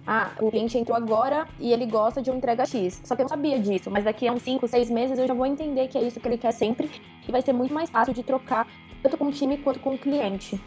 ah, 0.06 0.30
o 0.40 0.50
cliente 0.50 0.78
entrou 0.78 0.96
agora 0.96 1.48
e 1.58 1.72
ele 1.72 1.86
gosta 1.86 2.22
de 2.22 2.30
uma 2.30 2.36
entrega 2.36 2.64
X. 2.64 3.00
Só 3.04 3.16
que 3.16 3.22
eu 3.22 3.24
não 3.24 3.28
sabia 3.28 3.58
disso, 3.58 3.90
mas 3.90 4.04
daqui 4.04 4.28
a 4.28 4.32
uns 4.32 4.42
5, 4.42 4.68
6 4.68 4.90
meses 4.90 5.18
eu 5.18 5.26
já 5.26 5.34
vou 5.34 5.46
entender 5.46 5.88
que 5.88 5.98
é 5.98 6.02
isso 6.02 6.20
que 6.20 6.28
ele 6.28 6.38
quer 6.38 6.52
sempre 6.52 6.90
e 7.26 7.32
vai 7.32 7.42
ser 7.42 7.52
muito 7.52 7.74
mais 7.74 7.90
fácil 7.90 8.14
de 8.14 8.22
trocar 8.22 8.68
tanto 9.02 9.16
com 9.16 9.26
o 9.26 9.32
time 9.32 9.58
quanto 9.58 9.80
com 9.80 9.94
o 9.94 9.98
cliente. 9.98 10.60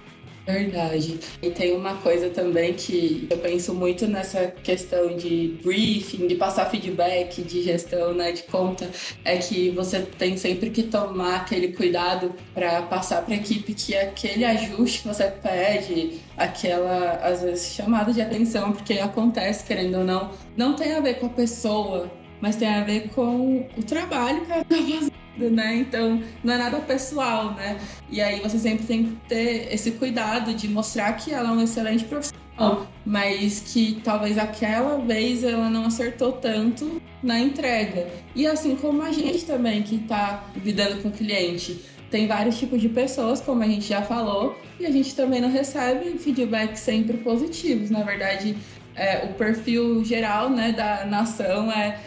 Verdade. 0.47 1.19
E 1.41 1.49
tem 1.49 1.75
uma 1.75 1.95
coisa 1.95 2.29
também 2.29 2.73
que 2.73 3.27
eu 3.29 3.37
penso 3.37 3.73
muito 3.73 4.07
nessa 4.07 4.47
questão 4.47 5.13
de 5.17 5.59
briefing, 5.61 6.25
de 6.25 6.35
passar 6.35 6.69
feedback, 6.69 7.41
de 7.41 7.61
gestão, 7.63 8.13
né, 8.13 8.31
de 8.31 8.43
conta, 8.43 8.89
é 9.25 9.35
que 9.37 9.69
você 9.71 9.99
tem 9.99 10.37
sempre 10.37 10.69
que 10.69 10.83
tomar 10.83 11.41
aquele 11.41 11.73
cuidado 11.73 12.33
para 12.53 12.81
passar 12.83 13.23
para 13.23 13.33
a 13.33 13.37
equipe 13.37 13.73
que 13.73 13.93
aquele 13.93 14.45
ajuste 14.45 15.01
que 15.01 15.07
você 15.09 15.25
pede, 15.25 16.21
aquela 16.37 17.19
às 17.21 17.41
vezes 17.41 17.73
chamada 17.73 18.13
de 18.13 18.21
atenção, 18.21 18.71
porque 18.71 18.93
acontece 18.93 19.65
querendo 19.65 19.97
ou 19.97 20.05
não, 20.05 20.31
não 20.55 20.77
tem 20.77 20.93
a 20.93 21.01
ver 21.01 21.15
com 21.15 21.25
a 21.25 21.29
pessoa, 21.29 22.09
mas 22.41 22.55
tem 22.55 22.67
a 22.67 22.83
ver 22.83 23.09
com 23.09 23.67
o 23.77 23.83
trabalho 23.83 24.45
que 24.45 24.51
ela 24.51 24.61
está 24.61 24.75
fazendo 24.75 25.11
né? 25.37 25.75
Então 25.75 26.21
não 26.43 26.53
é 26.53 26.57
nada 26.57 26.79
pessoal, 26.79 27.53
né? 27.53 27.77
E 28.09 28.21
aí 28.21 28.39
você 28.39 28.57
sempre 28.57 28.85
tem 28.85 29.05
que 29.05 29.15
ter 29.27 29.71
esse 29.71 29.91
cuidado 29.91 30.53
de 30.53 30.67
mostrar 30.67 31.13
que 31.13 31.31
ela 31.31 31.49
é 31.49 31.51
uma 31.51 31.63
excelente 31.63 32.05
profissional, 32.05 32.87
mas 33.05 33.59
que 33.59 34.01
talvez 34.03 34.37
aquela 34.37 34.97
vez 34.97 35.43
ela 35.43 35.69
não 35.69 35.85
acertou 35.85 36.33
tanto 36.33 37.01
na 37.21 37.39
entrega. 37.39 38.07
E 38.35 38.47
assim 38.47 38.75
como 38.75 39.01
a 39.01 39.11
gente 39.11 39.45
também 39.45 39.83
que 39.83 39.95
está 39.95 40.43
lidando 40.63 41.01
com 41.01 41.09
o 41.09 41.11
cliente. 41.11 41.79
Tem 42.09 42.25
vários 42.25 42.57
tipos 42.57 42.79
de 42.79 42.87
pessoas, 42.87 43.41
como 43.41 43.61
a 43.61 43.67
gente 43.67 43.85
já 43.85 44.01
falou, 44.01 44.57
e 44.79 44.85
a 44.85 44.91
gente 44.91 45.13
também 45.13 45.41
não 45.41 45.51
recebe 45.51 46.17
feedbacks 46.17 46.79
sempre 46.79 47.17
positivos. 47.17 47.89
Na 47.89 48.01
verdade, 48.01 48.55
é, 48.95 49.25
o 49.25 49.33
perfil 49.33 50.05
geral 50.05 50.49
né, 50.49 50.71
da 50.71 51.05
nação 51.05 51.69
é 51.69 51.99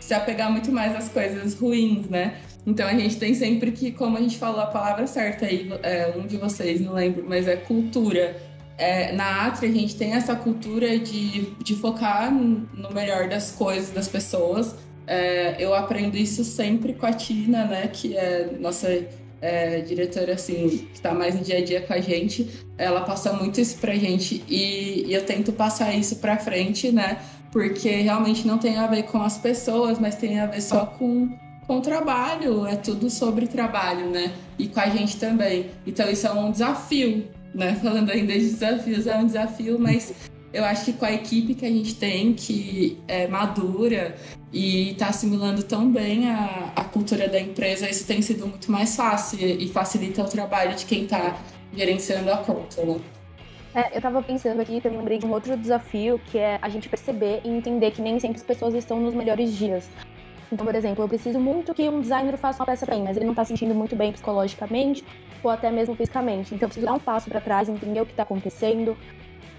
se 0.00 0.14
apegar 0.14 0.50
muito 0.50 0.70
mais 0.72 0.94
às 0.94 1.08
coisas 1.08 1.54
ruins, 1.54 2.08
né? 2.08 2.38
Então 2.66 2.86
a 2.86 2.92
gente 2.92 3.16
tem 3.16 3.34
sempre 3.34 3.72
que, 3.72 3.90
como 3.92 4.18
a 4.18 4.20
gente 4.20 4.36
falou 4.36 4.60
a 4.60 4.66
palavra 4.66 5.06
certa 5.06 5.46
aí, 5.46 5.70
é, 5.82 6.12
um 6.16 6.26
de 6.26 6.36
vocês, 6.36 6.80
não 6.80 6.92
lembro, 6.92 7.24
mas 7.26 7.48
é 7.48 7.56
cultura. 7.56 8.36
É, 8.76 9.12
na 9.12 9.46
Atri 9.46 9.68
a 9.68 9.72
gente 9.72 9.96
tem 9.96 10.12
essa 10.12 10.36
cultura 10.36 10.98
de, 10.98 11.50
de 11.62 11.74
focar 11.74 12.32
no 12.32 12.90
melhor 12.92 13.28
das 13.28 13.50
coisas, 13.50 13.90
das 13.90 14.06
pessoas. 14.06 14.74
É, 15.06 15.56
eu 15.58 15.74
aprendo 15.74 16.16
isso 16.16 16.44
sempre 16.44 16.92
com 16.92 17.06
a 17.06 17.12
Tina, 17.12 17.64
né, 17.64 17.88
que 17.88 18.14
é 18.16 18.50
nossa 18.60 18.88
é, 19.40 19.80
diretora, 19.80 20.34
assim, 20.34 20.68
que 20.68 20.94
está 20.94 21.14
mais 21.14 21.34
no 21.34 21.40
dia 21.40 21.58
a 21.58 21.64
dia 21.64 21.80
com 21.80 21.92
a 21.92 22.00
gente. 22.00 22.48
Ela 22.76 23.00
passa 23.00 23.32
muito 23.32 23.60
isso 23.60 23.78
pra 23.78 23.94
gente 23.94 24.44
e, 24.48 25.06
e 25.06 25.14
eu 25.14 25.24
tento 25.24 25.52
passar 25.52 25.94
isso 25.94 26.16
pra 26.16 26.36
frente, 26.36 26.92
né, 26.92 27.18
porque 27.50 27.90
realmente 27.90 28.46
não 28.46 28.58
tem 28.58 28.76
a 28.76 28.86
ver 28.86 29.04
com 29.04 29.22
as 29.22 29.38
pessoas, 29.38 29.98
mas 29.98 30.16
tem 30.16 30.38
a 30.40 30.46
ver 30.46 30.60
só 30.60 30.86
com 30.86 31.28
com 31.68 31.76
o 31.76 31.80
trabalho, 31.82 32.66
é 32.66 32.76
tudo 32.76 33.10
sobre 33.10 33.46
trabalho, 33.46 34.08
né? 34.08 34.32
E 34.58 34.68
com 34.68 34.80
a 34.80 34.88
gente 34.88 35.18
também. 35.18 35.66
Então 35.86 36.10
isso 36.10 36.26
é 36.26 36.32
um 36.32 36.50
desafio, 36.50 37.28
né? 37.54 37.74
Falando 37.84 38.10
ainda 38.10 38.32
de 38.32 38.40
desafios, 38.40 39.06
é 39.06 39.14
um 39.18 39.26
desafio, 39.26 39.78
mas 39.78 40.14
eu 40.50 40.64
acho 40.64 40.86
que 40.86 40.94
com 40.94 41.04
a 41.04 41.12
equipe 41.12 41.54
que 41.54 41.66
a 41.66 41.68
gente 41.68 41.94
tem, 41.94 42.32
que 42.32 42.98
é 43.06 43.28
madura 43.28 44.16
e 44.50 44.92
está 44.92 45.08
assimilando 45.08 45.62
tão 45.62 45.92
bem 45.92 46.30
a, 46.30 46.72
a 46.74 46.84
cultura 46.84 47.28
da 47.28 47.38
empresa, 47.38 47.88
isso 47.88 48.06
tem 48.06 48.22
sido 48.22 48.46
muito 48.46 48.72
mais 48.72 48.96
fácil 48.96 49.38
e 49.38 49.68
facilita 49.68 50.22
o 50.22 50.26
trabalho 50.26 50.74
de 50.74 50.86
quem 50.86 51.04
está 51.04 51.38
gerenciando 51.76 52.32
a 52.32 52.38
conta, 52.38 52.82
né? 52.82 52.98
É, 53.74 53.96
eu 53.96 54.00
tava 54.00 54.22
pensando 54.22 54.60
aqui, 54.60 54.80
eu 54.82 54.90
lembrei 54.90 55.18
de 55.18 55.26
um 55.26 55.32
outro 55.32 55.56
desafio, 55.56 56.20
que 56.26 56.38
é 56.38 56.58
a 56.60 56.68
gente 56.68 56.88
perceber 56.88 57.40
e 57.44 57.48
entender 57.48 57.90
que 57.90 58.00
nem 58.00 58.18
sempre 58.18 58.38
as 58.38 58.42
pessoas 58.42 58.74
estão 58.74 58.98
nos 58.98 59.14
melhores 59.14 59.52
dias. 59.52 59.88
Então, 60.50 60.64
por 60.64 60.74
exemplo, 60.74 61.04
eu 61.04 61.08
preciso 61.08 61.38
muito 61.38 61.74
que 61.74 61.86
um 61.88 62.00
designer 62.00 62.36
faça 62.38 62.60
uma 62.60 62.66
peça 62.66 62.86
pra 62.86 62.96
mim, 62.96 63.02
mas 63.02 63.16
ele 63.16 63.26
não 63.26 63.34
tá 63.34 63.44
sentindo 63.44 63.74
muito 63.74 63.94
bem 63.94 64.12
psicologicamente 64.12 65.04
ou 65.42 65.50
até 65.50 65.70
mesmo 65.70 65.94
fisicamente. 65.94 66.54
Então, 66.54 66.66
eu 66.66 66.68
preciso 66.68 66.86
dar 66.86 66.94
um 66.94 66.98
passo 66.98 67.28
para 67.28 67.40
trás, 67.40 67.68
entender 67.68 68.00
o 68.00 68.06
que 68.06 68.14
tá 68.14 68.22
acontecendo, 68.22 68.96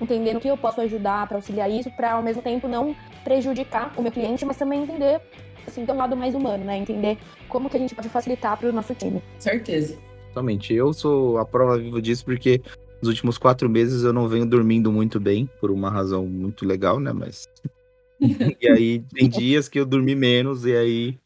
entender 0.02 0.36
o 0.36 0.40
que 0.40 0.48
eu 0.48 0.58
posso 0.58 0.82
ajudar 0.82 1.28
para 1.28 1.38
auxiliar 1.38 1.70
isso, 1.70 1.92
para 1.92 2.14
ao 2.14 2.24
mesmo 2.24 2.42
tempo 2.42 2.68
não 2.68 2.96
prejudicar 3.24 3.94
o 3.96 4.02
meu 4.02 4.12
cliente, 4.12 4.44
mas 4.46 4.58
também 4.58 4.82
entender, 4.82 5.22
assim, 5.68 5.86
ter 5.86 5.92
um 5.92 5.98
lado 5.98 6.18
mais 6.18 6.34
humano, 6.34 6.66
né? 6.66 6.78
Entender 6.78 7.20
como 7.48 7.70
que 7.70 7.78
a 7.78 7.80
gente 7.80 7.94
pode 7.94 8.10
facilitar 8.10 8.58
para 8.58 8.70
o 8.70 8.72
nosso 8.72 8.96
time. 8.96 9.22
Certeza. 9.38 9.96
Totalmente. 10.30 10.74
Eu 10.74 10.92
sou 10.94 11.38
a 11.38 11.46
prova 11.46 11.78
viva 11.78 12.02
disso 12.02 12.26
porque 12.26 12.62
nos 13.02 13.10
últimos 13.10 13.38
quatro 13.38 13.70
meses 13.70 14.04
eu 14.04 14.14
não 14.14 14.28
venho 14.28 14.46
dormindo 14.46 14.92
muito 14.92 15.20
bem, 15.20 15.50
por 15.60 15.72
uma 15.72 15.90
razão 15.90 16.26
muito 16.26 16.66
legal, 16.66 17.00
né? 17.00 17.12
Mas 17.14 17.48
e 18.20 18.68
aí 18.68 19.00
tem 19.14 19.30
dias 19.30 19.70
que 19.70 19.80
eu 19.80 19.86
dormi 19.86 20.16
menos 20.16 20.66
e 20.66 20.76
aí 20.76 21.20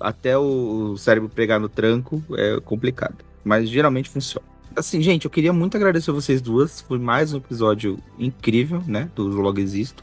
até 0.00 0.36
o 0.36 0.96
cérebro 0.96 1.28
pegar 1.28 1.58
no 1.58 1.68
tranco 1.68 2.22
é 2.32 2.58
complicado. 2.60 3.16
Mas 3.44 3.68
geralmente 3.68 4.08
funciona. 4.08 4.46
Assim, 4.74 5.02
gente, 5.02 5.24
eu 5.24 5.30
queria 5.30 5.52
muito 5.52 5.76
agradecer 5.76 6.10
a 6.10 6.14
vocês 6.14 6.40
duas. 6.40 6.80
Foi 6.80 6.98
mais 6.98 7.32
um 7.32 7.38
episódio 7.38 7.98
incrível, 8.18 8.82
né? 8.86 9.10
Do 9.14 9.30
Vlog 9.30 9.60
Existo. 9.60 10.02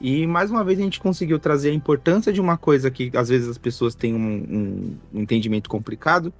E 0.00 0.26
mais 0.26 0.50
uma 0.50 0.62
vez 0.62 0.78
a 0.78 0.82
gente 0.82 1.00
conseguiu 1.00 1.38
trazer 1.38 1.70
a 1.70 1.74
importância 1.74 2.32
de 2.32 2.40
uma 2.40 2.56
coisa 2.56 2.90
que 2.90 3.10
às 3.14 3.28
vezes 3.28 3.48
as 3.48 3.58
pessoas 3.58 3.94
têm 3.94 4.14
um, 4.14 4.96
um 5.12 5.20
entendimento 5.20 5.68
complicado. 5.68 6.32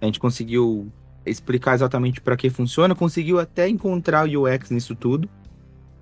A 0.00 0.06
gente 0.06 0.20
conseguiu 0.20 0.86
explicar 1.28 1.74
exatamente 1.74 2.20
para 2.20 2.36
que 2.36 2.50
funciona, 2.50 2.94
conseguiu 2.94 3.38
até 3.38 3.68
encontrar 3.68 4.28
o 4.28 4.44
UX 4.44 4.70
nisso 4.70 4.94
tudo 4.94 5.28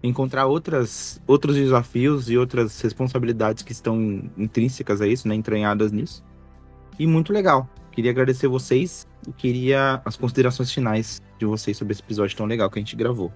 encontrar 0.02 0.46
outras, 0.46 1.20
outros 1.26 1.56
desafios 1.56 2.30
e 2.30 2.36
outras 2.36 2.80
responsabilidades 2.80 3.62
que 3.62 3.72
estão 3.72 4.30
intrínsecas 4.36 5.00
a 5.00 5.06
isso, 5.06 5.26
né, 5.26 5.34
entranhadas 5.34 5.92
nisso. 5.92 6.24
E 6.98 7.06
muito 7.06 7.32
legal. 7.32 7.68
Queria 7.92 8.10
agradecer 8.10 8.46
vocês 8.46 9.06
e 9.26 9.32
queria 9.32 10.00
as 10.04 10.16
considerações 10.16 10.70
finais 10.70 11.20
de 11.38 11.46
vocês 11.46 11.76
sobre 11.76 11.92
esse 11.92 12.02
episódio 12.02 12.36
tão 12.36 12.46
legal 12.46 12.70
que 12.70 12.78
a 12.78 12.82
gente 12.82 12.96
gravou. 12.96 13.32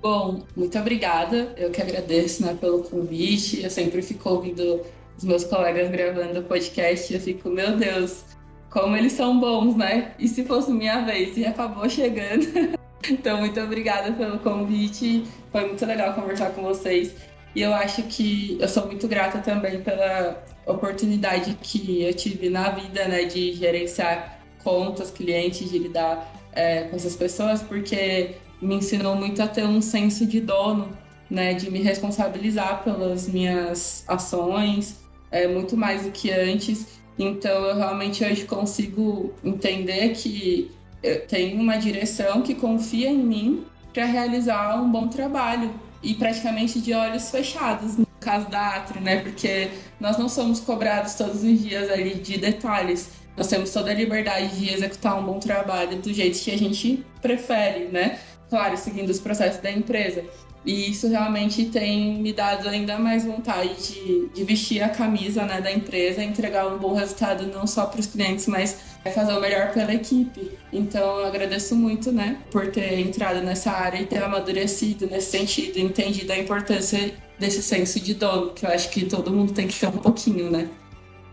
Bom, 0.00 0.44
muito 0.56 0.76
obrigada. 0.78 1.54
Eu 1.56 1.70
que 1.70 1.80
agradeço 1.80 2.44
né, 2.44 2.56
pelo 2.60 2.82
convite. 2.82 3.62
Eu 3.62 3.70
sempre 3.70 4.02
fico 4.02 4.28
ouvindo 4.28 4.80
os 5.16 5.22
meus 5.22 5.44
colegas 5.44 5.90
gravando 5.90 6.40
o 6.40 6.42
podcast 6.42 7.12
e 7.12 7.16
eu 7.16 7.20
fico, 7.20 7.48
meu 7.48 7.76
Deus, 7.76 8.24
como 8.72 8.96
eles 8.96 9.12
são 9.12 9.38
bons, 9.38 9.76
né? 9.76 10.12
E 10.18 10.26
se 10.26 10.44
fosse 10.44 10.72
minha 10.72 11.04
vez 11.04 11.36
e 11.36 11.44
acabou 11.44 11.88
chegando. 11.88 12.46
Então, 13.10 13.38
muito 13.38 13.60
obrigada 13.60 14.12
pelo 14.12 14.38
convite. 14.38 15.24
Foi 15.50 15.66
muito 15.66 15.84
legal 15.84 16.14
conversar 16.14 16.50
com 16.50 16.62
vocês. 16.62 17.12
E 17.52 17.60
eu 17.60 17.74
acho 17.74 18.04
que 18.04 18.56
eu 18.60 18.68
sou 18.68 18.86
muito 18.86 19.08
grata 19.08 19.40
também 19.40 19.82
pela 19.82 20.40
oportunidade 20.64 21.58
que 21.60 22.00
eu 22.00 22.14
tive 22.14 22.48
na 22.48 22.70
vida, 22.70 23.08
né, 23.08 23.24
de 23.24 23.54
gerenciar 23.54 24.38
contas, 24.62 25.10
clientes, 25.10 25.68
de 25.68 25.78
lidar 25.78 26.32
é, 26.52 26.84
com 26.84 26.94
essas 26.94 27.16
pessoas, 27.16 27.60
porque 27.60 28.36
me 28.60 28.76
ensinou 28.76 29.16
muito 29.16 29.42
a 29.42 29.48
ter 29.48 29.64
um 29.64 29.82
senso 29.82 30.24
de 30.24 30.40
dono, 30.40 30.96
né, 31.28 31.54
de 31.54 31.72
me 31.72 31.82
responsabilizar 31.82 32.84
pelas 32.84 33.28
minhas 33.28 34.04
ações, 34.06 35.02
é 35.32 35.48
muito 35.48 35.76
mais 35.76 36.04
do 36.04 36.12
que 36.12 36.30
antes. 36.30 37.01
Então, 37.18 37.66
eu 37.66 37.76
realmente 37.76 38.24
hoje 38.24 38.44
consigo 38.44 39.34
entender 39.44 40.10
que 40.10 40.70
eu 41.02 41.26
tenho 41.26 41.60
uma 41.60 41.76
direção 41.76 42.42
que 42.42 42.54
confia 42.54 43.10
em 43.10 43.18
mim 43.18 43.64
para 43.92 44.04
realizar 44.04 44.80
um 44.80 44.90
bom 44.90 45.08
trabalho 45.08 45.72
e 46.02 46.14
praticamente 46.14 46.80
de 46.80 46.92
olhos 46.92 47.30
fechados, 47.30 47.96
no 47.96 48.06
caso 48.18 48.48
da 48.48 48.76
Atri, 48.76 49.00
né? 49.00 49.20
Porque 49.20 49.68
nós 50.00 50.16
não 50.16 50.28
somos 50.28 50.60
cobrados 50.60 51.14
todos 51.14 51.42
os 51.42 51.62
dias 51.62 51.90
ali 51.90 52.14
de 52.14 52.38
detalhes. 52.38 53.10
Nós 53.36 53.46
temos 53.46 53.70
toda 53.70 53.90
a 53.90 53.94
liberdade 53.94 54.58
de 54.58 54.72
executar 54.72 55.18
um 55.18 55.24
bom 55.24 55.38
trabalho 55.38 55.98
do 55.98 56.12
jeito 56.12 56.38
que 56.38 56.50
a 56.50 56.58
gente 56.58 57.04
prefere, 57.20 57.86
né? 57.86 58.18
Claro, 58.48 58.76
seguindo 58.76 59.10
os 59.10 59.18
processos 59.18 59.60
da 59.60 59.70
empresa. 59.70 60.24
E 60.64 60.90
isso 60.90 61.08
realmente 61.08 61.64
tem 61.66 62.14
me 62.14 62.32
dado 62.32 62.68
ainda 62.68 62.96
mais 62.98 63.24
vontade 63.24 63.74
de, 63.82 64.28
de 64.28 64.44
vestir 64.44 64.80
a 64.80 64.88
camisa 64.88 65.44
né, 65.44 65.60
da 65.60 65.72
empresa, 65.72 66.22
entregar 66.22 66.68
um 66.68 66.78
bom 66.78 66.94
resultado 66.94 67.46
não 67.46 67.66
só 67.66 67.86
para 67.86 67.98
os 67.98 68.06
clientes, 68.06 68.46
mas 68.46 68.78
fazer 69.12 69.32
o 69.32 69.40
melhor 69.40 69.72
pela 69.72 69.92
equipe. 69.92 70.52
Então 70.72 71.18
eu 71.18 71.26
agradeço 71.26 71.74
muito 71.74 72.12
né, 72.12 72.38
por 72.50 72.70
ter 72.70 73.00
entrado 73.00 73.40
nessa 73.40 73.72
área 73.72 74.00
e 74.00 74.06
ter 74.06 74.22
amadurecido 74.22 75.06
nesse 75.06 75.32
sentido, 75.32 75.78
entendido 75.78 76.32
a 76.32 76.38
importância 76.38 77.12
desse 77.38 77.60
senso 77.60 77.98
de 77.98 78.14
dono, 78.14 78.52
que 78.52 78.64
eu 78.64 78.70
acho 78.70 78.88
que 78.90 79.04
todo 79.04 79.32
mundo 79.32 79.52
tem 79.52 79.66
que 79.66 79.80
ter 79.80 79.88
um 79.88 79.98
pouquinho, 79.98 80.48
né? 80.48 80.68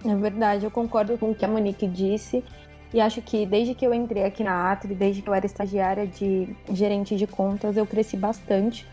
É 0.04 0.16
verdade, 0.16 0.66
eu 0.66 0.72
concordo 0.72 1.18
com 1.20 1.32
o 1.32 1.36
que 1.36 1.46
a 1.46 1.48
Monique 1.48 1.86
disse. 1.86 2.44
E 2.92 3.00
acho 3.00 3.22
que 3.22 3.46
desde 3.46 3.76
que 3.76 3.86
eu 3.86 3.94
entrei 3.94 4.24
aqui 4.24 4.44
na 4.44 4.72
Atri, 4.72 4.96
desde 4.96 5.22
que 5.22 5.30
eu 5.30 5.34
era 5.34 5.46
estagiária 5.46 6.08
de 6.08 6.50
gerente 6.74 7.16
de 7.16 7.28
contas, 7.28 7.78
eu 7.78 7.86
cresci 7.86 8.18
bastante 8.18 8.88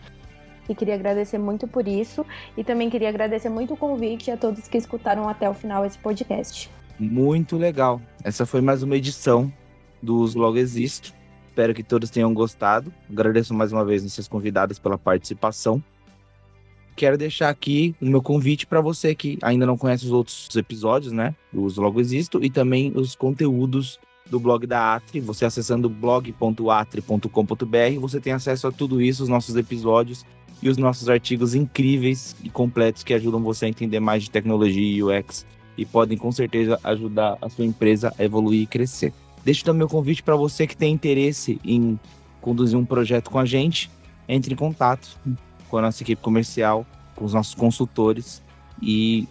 e 0.69 0.75
queria 0.75 0.95
agradecer 0.95 1.37
muito 1.37 1.67
por 1.67 1.87
isso. 1.87 2.25
E 2.55 2.63
também 2.63 2.89
queria 2.89 3.09
agradecer 3.09 3.49
muito 3.49 3.73
o 3.73 3.77
convite 3.77 4.31
a 4.31 4.37
todos 4.37 4.67
que 4.67 4.77
escutaram 4.77 5.27
até 5.27 5.49
o 5.49 5.53
final 5.53 5.85
esse 5.85 5.97
podcast. 5.97 6.69
Muito 6.99 7.57
legal. 7.57 8.01
Essa 8.23 8.45
foi 8.45 8.61
mais 8.61 8.81
uma 8.81 8.95
edição 8.95 9.51
dos 10.01 10.35
Logo 10.35 10.57
Existo. 10.57 11.13
Espero 11.49 11.73
que 11.73 11.83
todos 11.83 12.09
tenham 12.09 12.33
gostado. 12.33 12.93
Agradeço 13.09 13.53
mais 13.53 13.71
uma 13.71 13.85
vez 13.85 14.03
vocês 14.03 14.27
convidados 14.27 14.79
pela 14.79 14.97
participação. 14.97 15.81
Quero 16.95 17.17
deixar 17.17 17.49
aqui 17.49 17.95
o 18.01 18.05
meu 18.05 18.23
convite 18.23 18.65
para 18.65 18.81
você 18.81 19.13
que 19.13 19.37
ainda 19.43 19.67
não 19.67 19.77
conhece 19.77 20.05
os 20.05 20.11
outros 20.11 20.55
episódios, 20.55 21.11
né? 21.11 21.35
Dos 21.53 21.77
Logo 21.77 21.99
Existo 21.99 22.43
e 22.43 22.49
também 22.49 22.91
os 22.95 23.15
conteúdos 23.15 23.99
do 24.25 24.39
blog 24.39 24.65
da 24.65 24.95
Atri. 24.95 25.19
Você 25.19 25.45
acessando 25.45 25.89
blog.atri.com.br, 25.89 27.99
você 27.99 28.19
tem 28.19 28.33
acesso 28.33 28.67
a 28.67 28.71
tudo 28.71 28.99
isso, 28.99 29.21
os 29.23 29.29
nossos 29.29 29.55
episódios 29.55 30.25
e 30.61 30.69
os 30.69 30.77
nossos 30.77 31.09
artigos 31.09 31.53
incríveis 31.53 32.35
e 32.43 32.49
completos 32.49 33.03
que 33.03 33.13
ajudam 33.13 33.41
você 33.41 33.65
a 33.65 33.69
entender 33.69 33.99
mais 33.99 34.23
de 34.23 34.31
tecnologia 34.31 34.81
e 34.81 35.03
UX 35.03 35.45
e 35.77 35.85
podem 35.85 36.17
com 36.17 36.31
certeza 36.31 36.79
ajudar 36.83 37.37
a 37.41 37.49
sua 37.49 37.65
empresa 37.65 38.13
a 38.17 38.23
evoluir 38.23 38.61
e 38.61 38.65
crescer. 38.65 39.13
Deixo 39.45 39.63
também 39.63 39.85
o 39.85 39.89
convite 39.89 40.23
para 40.23 40.35
você 40.35 40.65
que 40.65 40.75
tem 40.75 40.93
interesse 40.93 41.59
em 41.63 41.99
conduzir 42.41 42.77
um 42.77 42.85
projeto 42.85 43.29
com 43.29 43.39
a 43.39 43.45
gente, 43.45 43.89
entre 44.27 44.53
em 44.53 44.57
contato 44.57 45.17
com 45.69 45.77
a 45.77 45.81
nossa 45.81 46.01
equipe 46.01 46.21
comercial, 46.21 46.85
com 47.15 47.25
os 47.25 47.33
nossos 47.33 47.53
consultores 47.53 48.41
e 48.81 49.27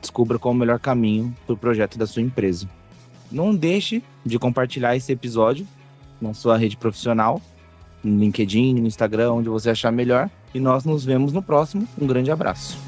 descubra 0.00 0.38
qual 0.38 0.52
é 0.52 0.56
o 0.56 0.58
melhor 0.58 0.78
caminho 0.78 1.34
para 1.44 1.54
o 1.54 1.56
projeto 1.56 1.98
da 1.98 2.06
sua 2.06 2.22
empresa. 2.22 2.68
Não 3.30 3.54
deixe 3.54 4.02
de 4.24 4.38
compartilhar 4.38 4.96
esse 4.96 5.12
episódio 5.12 5.66
na 6.20 6.34
sua 6.34 6.56
rede 6.56 6.76
profissional, 6.76 7.40
no 8.02 8.18
LinkedIn, 8.18 8.74
no 8.74 8.86
Instagram, 8.86 9.32
onde 9.32 9.48
você 9.48 9.70
achar 9.70 9.90
melhor. 9.90 10.30
E 10.54 10.60
nós 10.60 10.84
nos 10.84 11.04
vemos 11.04 11.32
no 11.32 11.42
próximo. 11.42 11.86
Um 12.00 12.06
grande 12.06 12.30
abraço. 12.30 12.87